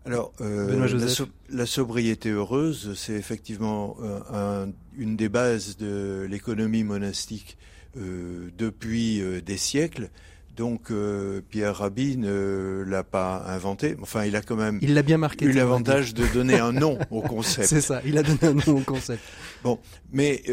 [0.06, 0.86] alors, euh,
[1.50, 4.66] la, sobriété heureuse, c'est effectivement euh,
[4.96, 7.58] une des bases de l'économie monastique
[7.96, 10.10] euh, depuis des siècles.
[10.56, 10.90] Donc
[11.50, 13.96] Pierre Rabhi ne l'a pas inventé.
[14.00, 16.98] Enfin, il a quand même il l'a bien marqué, eu l'avantage de donner un nom
[17.10, 17.66] au concept.
[17.66, 19.22] C'est ça, il a donné un nom au concept.
[19.64, 19.80] Bon,
[20.12, 20.44] mais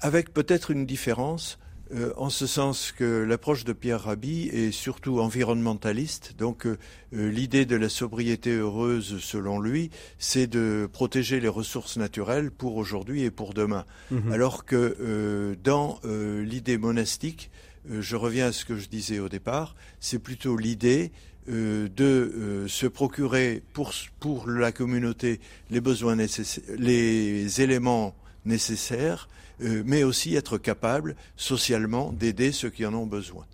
[0.00, 1.58] avec peut-être une différence
[1.92, 6.34] euh, en ce sens que l'approche de Pierre Rabhi est surtout environnementaliste.
[6.38, 6.78] Donc euh,
[7.14, 12.76] euh, l'idée de la sobriété heureuse, selon lui, c'est de protéger les ressources naturelles pour
[12.76, 13.84] aujourd'hui et pour demain.
[14.10, 14.32] Mhm.
[14.32, 17.50] Alors que dans l'idée monastique,
[17.88, 21.12] je reviens à ce que je disais au départ, c'est plutôt l'idée
[21.48, 28.14] de se procurer pour, pour la communauté les besoins nécessaires, les éléments
[28.44, 29.28] nécessaires
[29.60, 33.46] mais aussi être capable socialement d'aider ceux qui en ont besoin.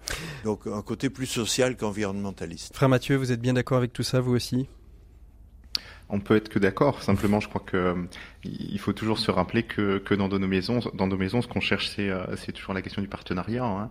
[0.44, 2.74] Donc un côté plus social qu'environnementaliste.
[2.74, 4.68] Frère Mathieu, vous êtes bien d'accord avec tout ça, vous aussi?
[6.12, 7.02] On peut être que d'accord.
[7.02, 7.94] Simplement, je crois que euh,
[8.42, 11.60] il faut toujours se rappeler que, que dans nos maisons, dans nos maisons, ce qu'on
[11.60, 13.90] cherche, c'est euh, c'est toujours la question du partenariat, hein.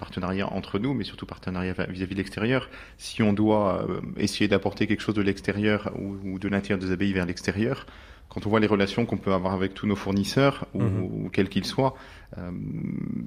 [0.00, 2.68] partenariat entre nous, mais surtout partenariat vis-à-vis de l'extérieur.
[2.98, 3.86] Si on doit
[4.16, 7.86] essayer d'apporter quelque chose de l'extérieur ou, ou, de l'intérieur des abbayes vers l'extérieur,
[8.28, 11.30] quand on voit les relations qu'on peut avoir avec tous nos fournisseurs, ou, mhm.
[11.30, 11.94] quels qu'ils soient,
[12.38, 12.50] euh,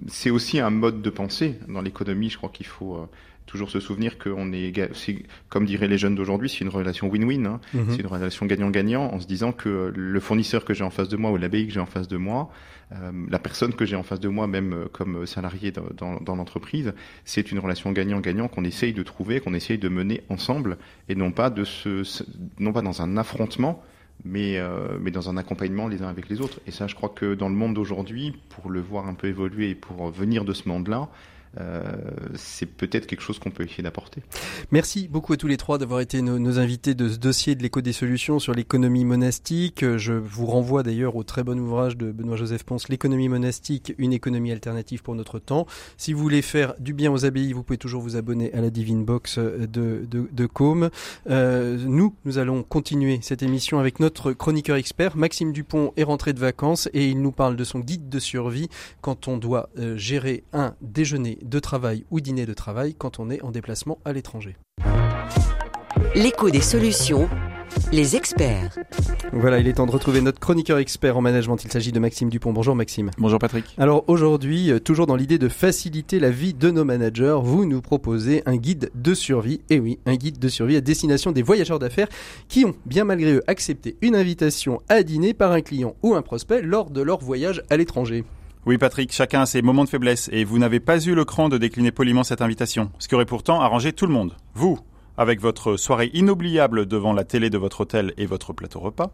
[0.08, 1.60] c'est aussi un mode de pensée.
[1.68, 3.06] Dans l'économie, je crois qu'il faut euh,
[3.46, 4.74] toujours se souvenir qu'on est,
[5.48, 7.46] comme diraient les jeunes d'aujourd'hui, c'est une relation win-win.
[7.46, 7.62] Hein.
[7.74, 7.86] Mhm.
[7.90, 11.16] C'est une relation gagnant-gagnant en se disant que le fournisseur que j'ai en face de
[11.16, 12.50] moi ou l'abbaye que j'ai en face de moi,
[12.92, 16.94] euh, la personne que j'ai en face de moi, même comme salarié dans, dans l'entreprise,
[17.24, 20.78] c'est une relation gagnant-gagnant qu'on essaye de trouver, qu'on essaye de mener ensemble
[21.08, 22.04] et non pas de se,
[22.60, 23.84] non pas dans un affrontement,
[24.24, 26.60] mais, euh, mais dans un accompagnement les uns avec les autres.
[26.68, 29.72] Et ça, je crois que dans le monde d'aujourd'hui, pour le voir un peu évoluer
[29.72, 31.08] et pour venir de ce monde-là,
[32.36, 34.22] c'est peut-être quelque chose qu'on peut essayer d'apporter.
[34.72, 37.82] Merci beaucoup à tous les trois d'avoir été nos, invités de ce dossier de l'éco
[37.82, 39.86] des solutions sur l'économie monastique.
[39.98, 44.52] Je vous renvoie d'ailleurs au très bon ouvrage de Benoît-Joseph Ponce, L'économie monastique, une économie
[44.52, 45.68] alternative pour notre temps.
[45.98, 48.70] Si vous voulez faire du bien aux abbayes, vous pouvez toujours vous abonner à la
[48.70, 50.48] Divine Box de, de, de.
[51.30, 55.16] Euh, nous, nous allons continuer cette émission avec notre chroniqueur expert.
[55.16, 58.70] Maxime Dupont est rentré de vacances et il nous parle de son guide de survie
[59.02, 63.30] quand on doit euh, gérer un déjeuner de travail ou dîner de travail quand on
[63.30, 64.56] est en déplacement à l'étranger.
[66.16, 67.30] L'écho des solutions,
[67.92, 68.78] les experts.
[69.34, 71.64] Voilà, il est temps de retrouver notre chroniqueur expert en management.
[71.64, 72.54] Il s'agit de Maxime Dupont.
[72.54, 73.12] Bonjour Maxime.
[73.18, 73.66] Bonjour Patrick.
[73.78, 77.82] Alors aujourd'hui, euh, toujours dans l'idée de faciliter la vie de nos managers, vous nous
[77.82, 79.62] proposez un guide de survie.
[79.70, 82.08] Et oui, un guide de survie à destination des voyageurs d'affaires
[82.48, 86.22] qui ont, bien malgré eux, accepté une invitation à dîner par un client ou un
[86.22, 88.24] prospect lors de leur voyage à l'étranger.
[88.68, 91.48] Oui, Patrick, chacun a ses moments de faiblesse et vous n'avez pas eu le cran
[91.48, 94.36] de décliner poliment cette invitation, ce qui aurait pourtant arrangé tout le monde.
[94.56, 94.78] Vous,
[95.16, 99.10] avec votre soirée inoubliable devant la télé de votre hôtel et votre plateau repas,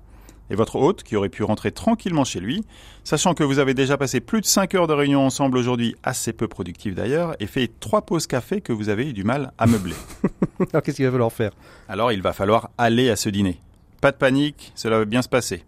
[0.50, 2.66] et votre hôte qui aurait pu rentrer tranquillement chez lui,
[3.04, 6.34] sachant que vous avez déjà passé plus de 5 heures de réunion ensemble aujourd'hui, assez
[6.34, 9.68] peu productif d'ailleurs, et fait trois pauses café que vous avez eu du mal à
[9.68, 9.94] meubler.
[10.74, 11.52] Alors qu'est-ce qu'il va falloir faire?
[11.88, 13.60] Alors il va falloir aller à ce dîner.
[14.02, 15.64] Pas de panique, cela va bien se passer.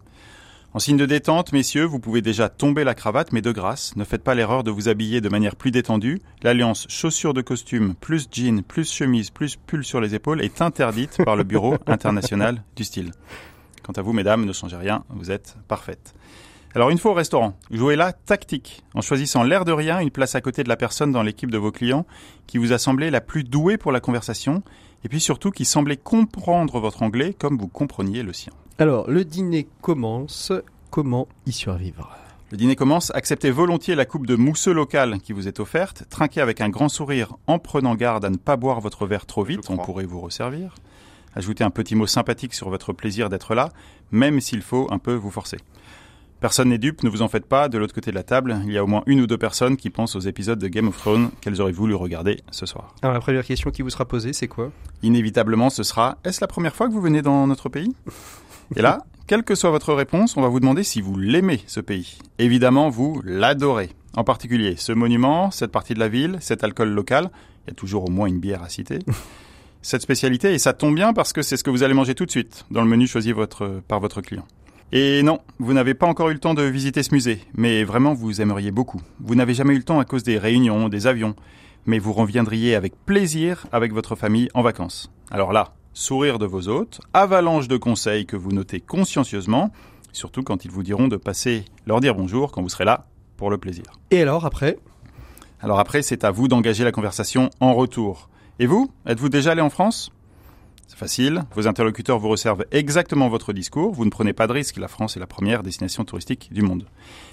[0.76, 4.04] En signe de détente, messieurs, vous pouvez déjà tomber la cravate, mais de grâce, ne
[4.04, 6.20] faites pas l'erreur de vous habiller de manière plus détendue.
[6.42, 11.24] L'alliance chaussures de costume plus jean plus chemise plus pull sur les épaules est interdite
[11.24, 13.12] par le Bureau international du style.
[13.84, 16.14] Quant à vous, mesdames, ne changez rien, vous êtes parfaites.
[16.74, 20.34] Alors une fois au restaurant, jouez la tactique, en choisissant l'air de rien une place
[20.34, 22.04] à côté de la personne dans l'équipe de vos clients
[22.46, 24.62] qui vous a semblé la plus douée pour la conversation,
[25.04, 28.52] et puis surtout qui semblait comprendre votre anglais comme vous compreniez le sien.
[28.78, 30.52] Alors, le dîner commence.
[30.90, 32.16] Comment y survivre
[32.52, 36.40] le dîner commence, acceptez volontiers la coupe de mousseux local qui vous est offerte, trinquez
[36.40, 39.68] avec un grand sourire en prenant garde à ne pas boire votre verre trop vite,
[39.68, 40.76] on pourrait vous resservir.
[41.34, 43.70] Ajoutez un petit mot sympathique sur votre plaisir d'être là,
[44.12, 45.56] même s'il faut un peu vous forcer.
[46.38, 48.70] Personne n'est dupe, ne vous en faites pas, de l'autre côté de la table, il
[48.70, 50.96] y a au moins une ou deux personnes qui pensent aux épisodes de Game of
[50.96, 52.94] Thrones qu'elles auraient voulu regarder ce soir.
[53.02, 54.70] Alors la première question qui vous sera posée, c'est quoi?
[55.02, 57.92] Inévitablement, ce sera Est-ce la première fois que vous venez dans notre pays?
[58.74, 61.80] Et là, quelle que soit votre réponse, on va vous demander si vous l'aimez, ce
[61.80, 62.18] pays.
[62.38, 63.90] Évidemment, vous l'adorez.
[64.16, 67.30] En particulier, ce monument, cette partie de la ville, cet alcool local,
[67.66, 68.98] il y a toujours au moins une bière à citer.
[69.82, 72.26] cette spécialité, et ça tombe bien parce que c'est ce que vous allez manger tout
[72.26, 73.32] de suite, dans le menu choisi
[73.86, 74.44] par votre client.
[74.92, 78.14] Et non, vous n'avez pas encore eu le temps de visiter ce musée, mais vraiment
[78.14, 79.00] vous aimeriez beaucoup.
[79.20, 81.34] Vous n'avez jamais eu le temps à cause des réunions, des avions,
[81.86, 85.10] mais vous reviendriez avec plaisir avec votre famille en vacances.
[85.30, 89.72] Alors là, sourire de vos hôtes, avalanche de conseils que vous notez consciencieusement,
[90.12, 93.06] surtout quand ils vous diront de passer leur dire bonjour quand vous serez là
[93.38, 93.84] pour le plaisir.
[94.10, 94.78] Et alors après?
[95.58, 98.28] Alors après, c'est à vous d'engager la conversation en retour.
[98.58, 100.12] Et vous Êtes-vous déjà allé en France?
[100.86, 104.76] C'est facile, vos interlocuteurs vous reservent exactement votre discours, vous ne prenez pas de risque,
[104.76, 106.84] la France est la première destination touristique du monde.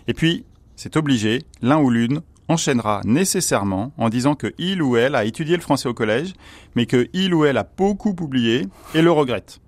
[0.08, 0.46] Et puis,
[0.78, 5.56] c'est obligé, l'un ou l'une enchaînera nécessairement en disant que il ou elle a étudié
[5.56, 6.34] le français au collège,
[6.76, 9.60] mais que il ou elle a beaucoup oublié et le regrette.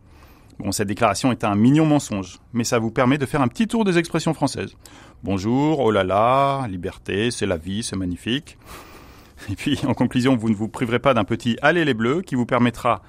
[0.60, 3.68] Bon, cette déclaration est un mignon mensonge, mais ça vous permet de faire un petit
[3.68, 4.76] tour des expressions françaises.
[5.24, 8.58] Bonjour, oh là là, liberté, c'est la vie, c'est magnifique.
[9.50, 12.36] Et puis, en conclusion, vous ne vous priverez pas d'un petit Allez les Bleus qui
[12.36, 13.02] vous permettra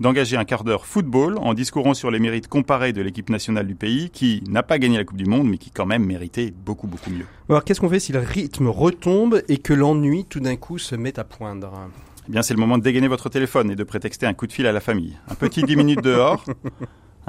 [0.00, 3.74] d'engager un quart d'heure football en discourant sur les mérites comparés de l'équipe nationale du
[3.74, 6.86] pays qui n'a pas gagné la Coupe du Monde mais qui quand même méritait beaucoup
[6.86, 7.26] beaucoup mieux.
[7.48, 10.96] Alors qu'est-ce qu'on fait si le rythme retombe et que l'ennui tout d'un coup se
[10.96, 11.72] met à poindre?
[12.28, 14.52] Eh bien c'est le moment de dégainer votre téléphone et de prétexter un coup de
[14.52, 15.16] fil à la famille.
[15.28, 16.44] Un petit 10 minutes dehors,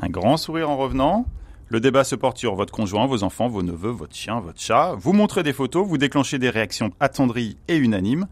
[0.02, 1.26] un grand sourire en revenant,
[1.72, 4.94] le débat se porte sur votre conjoint, vos enfants, vos neveux, votre chien, votre chat.
[5.00, 8.28] Vous montrez des photos, vous déclenchez des réactions attendries et unanimes.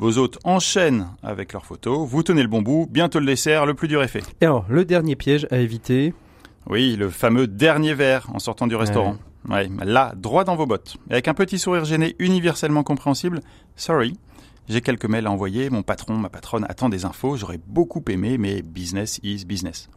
[0.00, 3.74] Vos hôtes enchaînent avec leurs photos, vous tenez le bon bout, bientôt le dessert, le
[3.74, 4.24] plus dur est fait.
[4.40, 6.14] Et alors, le dernier piège à éviter
[6.66, 9.18] Oui, le fameux dernier verre en sortant du restaurant.
[9.46, 9.68] Ouais.
[9.84, 10.96] là, droit dans vos bottes.
[11.10, 13.40] avec un petit sourire gêné universellement compréhensible,
[13.76, 14.16] sorry,
[14.70, 18.38] j'ai quelques mails à envoyer, mon patron, ma patronne attend des infos, j'aurais beaucoup aimé,
[18.38, 19.90] mais business is business.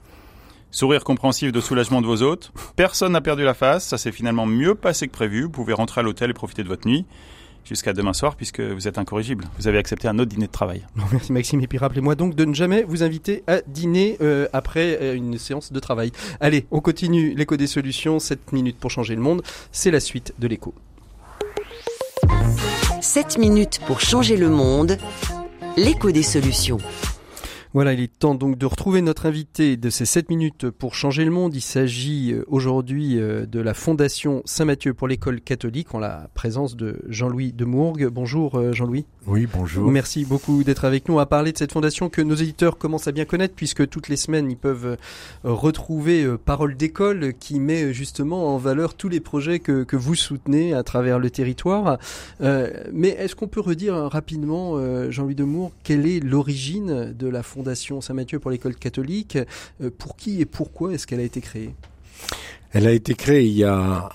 [0.70, 4.48] Sourire compréhensif de soulagement de vos hôtes, personne n'a perdu la face, ça s'est finalement
[4.48, 7.06] mieux passé que prévu, vous pouvez rentrer à l'hôtel et profiter de votre nuit
[7.66, 9.46] jusqu'à demain soir puisque vous êtes incorrigible.
[9.58, 10.86] Vous avez accepté un autre dîner de travail.
[11.12, 15.00] Merci Maxime et puis rappelez-moi donc de ne jamais vous inviter à dîner euh, après
[15.02, 16.12] euh, une séance de travail.
[16.40, 19.42] Allez, on continue l'écho des solutions, 7 minutes pour changer le monde,
[19.72, 20.74] c'est la suite de l'écho.
[23.02, 24.98] 7 minutes pour changer le monde,
[25.78, 26.78] l'écho des solutions.
[27.74, 31.26] Voilà, il est temps donc de retrouver notre invité de ces 7 minutes pour changer
[31.26, 31.56] le monde.
[31.56, 36.76] Il s'agit euh, aujourd'hui euh, de la Fondation Saint-Mathieu pour l'école catholique en la présence
[36.76, 38.10] de Jean-Louis Demourgue.
[38.10, 39.08] Bonjour euh, Jean-Louis.
[39.26, 39.90] Oui, bonjour.
[39.90, 43.12] Merci beaucoup d'être avec nous à parler de cette fondation que nos éditeurs commencent à
[43.12, 44.98] bien connaître puisque toutes les semaines ils peuvent
[45.44, 50.74] retrouver Parole d'école qui met justement en valeur tous les projets que, que vous soutenez
[50.74, 51.98] à travers le territoire.
[52.42, 54.78] mais est-ce qu'on peut redire rapidement,
[55.10, 59.38] Jean-Louis Demourgue, quelle est l'origine de la fondation Fondation Saint-Mathieu pour l'école catholique.
[59.82, 61.74] Euh, pour qui et pourquoi est-ce qu'elle a été créée?
[62.74, 64.10] Elle a été créée il y a,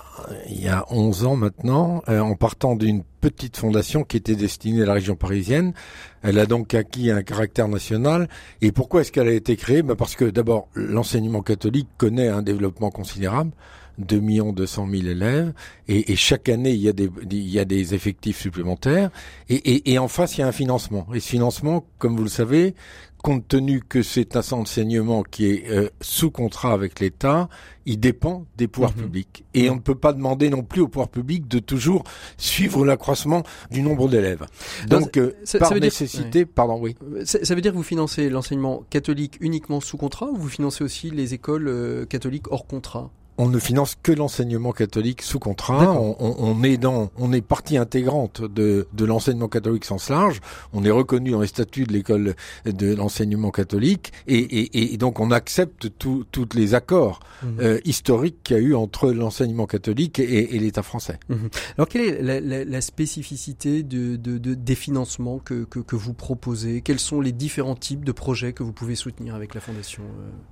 [0.49, 4.83] il y a 11 ans maintenant, euh, en partant d'une petite fondation qui était destinée
[4.83, 5.73] à la région parisienne.
[6.21, 8.29] Elle a donc acquis un caractère national.
[8.61, 9.81] Et pourquoi est-ce qu'elle a été créée?
[9.81, 13.51] Ben Parce que d'abord, l'enseignement catholique connaît un développement considérable.
[13.99, 15.53] 2 millions 200 000 élèves
[15.87, 19.09] et, chaque année il y a des il y a des effectifs supplémentaires
[19.49, 22.75] et en face il y a un financement et ce financement comme vous le savez
[23.21, 27.49] compte tenu que c'est un enseignement qui est euh, sous contrat avec l'État,
[27.85, 29.03] il dépend des pouvoirs mhm.
[29.03, 29.45] publics.
[29.53, 32.03] Et on ne peut pas demander non plus aux pouvoirs publics de toujours
[32.37, 34.45] suivre l'accroissement du nombre d'élèves.
[34.87, 36.95] Donc, euh, par nécessité, pardon, oui.
[37.25, 41.09] Ça, veut dire que vous financez l'enseignement catholique uniquement sous contrat ou vous financez aussi
[41.09, 43.11] les écoles euh, catholiques hors contrat?
[43.39, 45.97] On ne finance que l'enseignement catholique sous contrat.
[45.97, 50.41] On, est dans, on est partie intégrante de, de l'enseignement catholique sans large.
[50.73, 52.35] On est reconnu dans les statuts de l'école
[52.65, 57.59] de l'enseignement catholique et, et, donc on accepte tous les accords mhm.
[57.61, 61.17] euh, historiques qu'il y a eu entre l'enseignement catholique et, l'État français.
[61.29, 61.49] Mhm.
[61.77, 66.13] Alors quelle est la, la, spécificité de, de, de, des financements que, que, que, vous
[66.13, 66.81] proposez?
[66.81, 70.03] Quels sont les différents types de projets que vous pouvez soutenir avec la fondation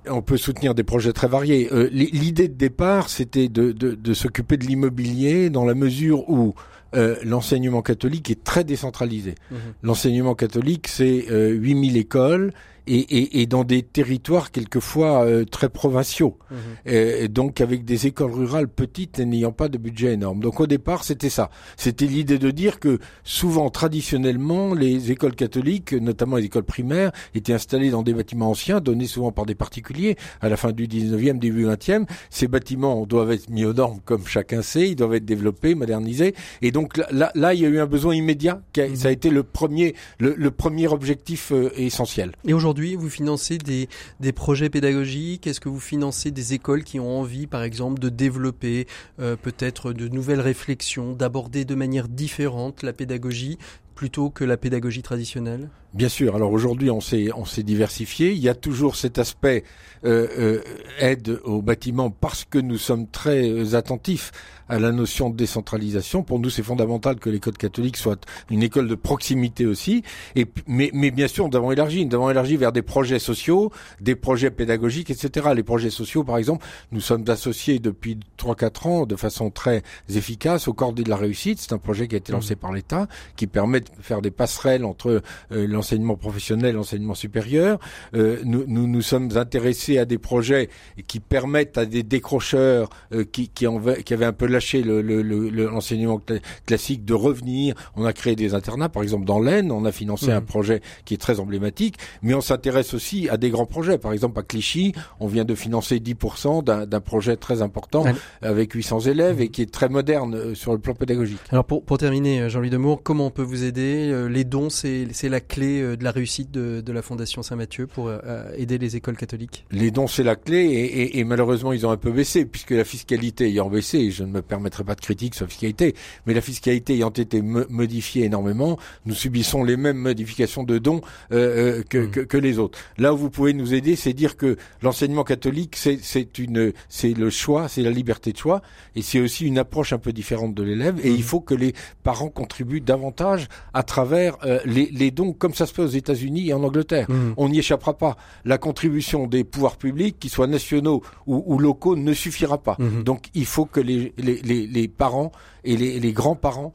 [0.06, 0.10] euh?
[0.10, 1.68] On peut soutenir des projets très variés.
[1.70, 6.54] Euh, l'idée de part, c'était de, de, s'occuper de l'immobilier dans la mesure où
[6.94, 9.34] euh, l'enseignement catholique est très décentralisé.
[9.50, 12.52] Mmh l'enseignement catholique, c'est euh, 8000 écoles
[12.88, 16.54] et, et, et, dans des territoires quelquefois euh, très provinciaux, mmh.
[16.86, 20.40] et, donc avec des écoles rurales petites et n'ayant pas de budget énorme.
[20.40, 21.50] Donc au départ, c'était ça.
[21.76, 27.52] C'était l'idée de dire que souvent, traditionnellement, les écoles catholiques, notamment les écoles primaires, étaient
[27.52, 31.38] installées dans des bâtiments anciens, donnés souvent par des particuliers à la fin du 19e,
[31.38, 32.06] début 20e.
[32.30, 36.34] Ces bâtiments doivent être mis aux normes, comme chacun sait, ils doivent être développés, modernisés.
[36.62, 38.62] Et donc là, là, il y a eu un besoin immédiat.
[38.72, 42.32] Qui Ça a été le premier, le, le premier objectif euh, essentiel.
[42.46, 43.88] Et aujourd'hui, vous financez des,
[44.20, 45.46] des projets pédagogiques?
[45.46, 48.86] Est-ce que vous financez des écoles qui ont envie, par exemple, de développer
[49.20, 53.58] euh, peut-être de nouvelles réflexions, d'aborder de manière différente la pédagogie
[53.94, 55.68] plutôt que la pédagogie traditionnelle?
[55.94, 56.36] Bien sûr.
[56.36, 58.32] Alors aujourd'hui, on s'est on s'est diversifié.
[58.32, 59.64] Il y a toujours cet aspect
[60.04, 60.62] euh, euh,
[61.00, 64.32] aide au bâtiment parce que nous sommes très euh, attentifs
[64.68, 66.22] à la notion de décentralisation.
[66.22, 70.02] Pour nous, c'est fondamental que l'école catholique soit une école de proximité aussi.
[70.36, 73.72] Et mais mais bien sûr, nous avons élargi, nous avons élargi vers des projets sociaux,
[73.98, 75.48] des projets pédagogiques, etc.
[75.56, 79.82] Les projets sociaux, par exemple, nous sommes associés depuis 3-4 ans de façon très
[80.14, 81.60] efficace au Cordée de la réussite.
[81.60, 82.58] C'est un projet qui a été lancé mmh.
[82.58, 85.22] par l'État, qui permet de faire des passerelles entre
[85.52, 87.78] euh, l'enseignement professionnel, l'enseignement supérieur.
[88.14, 90.68] Euh, nous, nous, nous sommes intéressés à des projets
[91.06, 96.20] qui permettent à des décrocheurs euh, qui, qui, en, qui, avaient un peu lâché l'enseignement
[96.28, 97.74] le, le, classique de revenir.
[97.96, 100.44] On a créé des internats, par exemple dans l'Aisne, on a financé un mmh.
[100.44, 103.96] projet qui est très emblématique, mais on s'intéresse aussi à des grands projets.
[103.96, 108.04] Par exemple à Clichy, on vient de financer 10% d'un projet très important
[108.42, 111.40] avec 800 élèves et qui est très moderne euh, sur le plan pédagogique.
[111.50, 115.40] Alors pour, pour terminer, Jean-Louis Demour, comment on peut vous aider Les dons, c'est la
[115.40, 118.18] clé euh, de la réussite de, de la Fondation Saint-Mathieu pour euh,
[118.56, 121.90] aider les écoles catholiques Les dons, c'est la clé et, et, et, malheureusement, ils ont
[121.90, 125.34] un peu baissé puisque la fiscalité ayant baissé, je ne me permettrai pas de critique
[125.34, 125.94] sur la fiscalité,
[126.26, 131.00] mais la fiscalité ayant été modifiée énormément, nous subissons les mêmes modifications de dons
[131.32, 132.10] euh, que, mmh.
[132.10, 132.78] que, que, les autres.
[132.98, 137.30] Là où vous pouvez nous aider, c'est dire que l'enseignement catholique, c'est une, c'est le
[137.30, 138.62] choix, c'est la liberté de choix
[138.96, 141.16] et c'est aussi une approche un peu différente de l'élève et mmh.
[141.16, 145.74] il faut que les parents contribuent davantage à travers les, les dons comme ça se
[145.74, 147.10] fait aux États-Unis et en Angleterre.
[147.10, 147.34] Mmh.
[147.36, 148.16] On n'y échappera pas.
[148.44, 152.76] La contribution des pouvoirs publics, qu'ils soient nationaux ou, locaux, ne suffira pas.
[152.78, 153.02] Mmh.
[153.02, 155.32] Donc il faut que les, les, les parents
[155.64, 156.72] et les, les grands-parents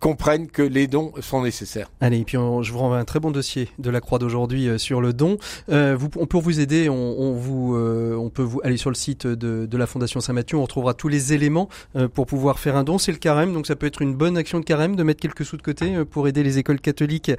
[0.00, 1.90] comprennent que les dons sont nécessaires.
[2.00, 4.78] Allez, et puis je vous renvoie un très bon dossier de la Croix d'aujourd'hui euh,
[4.78, 5.36] sur le don.
[5.68, 8.90] Euh, vous, on peut vous aider, on, on vous, euh, on peut vous aller sur
[8.90, 11.68] le site de, de la Fondation Saint-Mathieu, on retrouvera tous les éléments
[12.14, 12.98] pour pouvoir faire un don.
[12.98, 15.44] C'est le carême, donc ça peut être une bonne action de carême de mettre quelques
[15.44, 17.32] sous de côté pour aider les écoles catholiques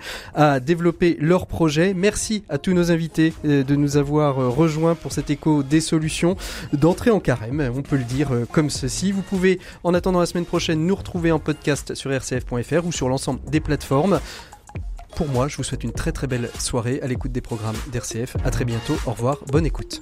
[0.60, 1.94] développer leurs projets.
[1.94, 6.36] Merci à tous nos invités de nous avoir rejoints pour cet écho des solutions
[6.74, 9.12] d'entrée en carême, on peut le dire comme ceci.
[9.12, 13.10] Vous pouvez, en attendant la semaine prochaine, nous retrouver en podcast sur rcf.fr ou sur
[13.10, 14.20] l'ensemble des plateformes.
[15.16, 18.38] pour moi, je vous souhaite une très très belle soirée à l'écoute des programmes d'RCF.
[18.46, 18.96] À très bientôt.
[19.06, 19.38] Au revoir.
[19.52, 20.02] Bonne écoute.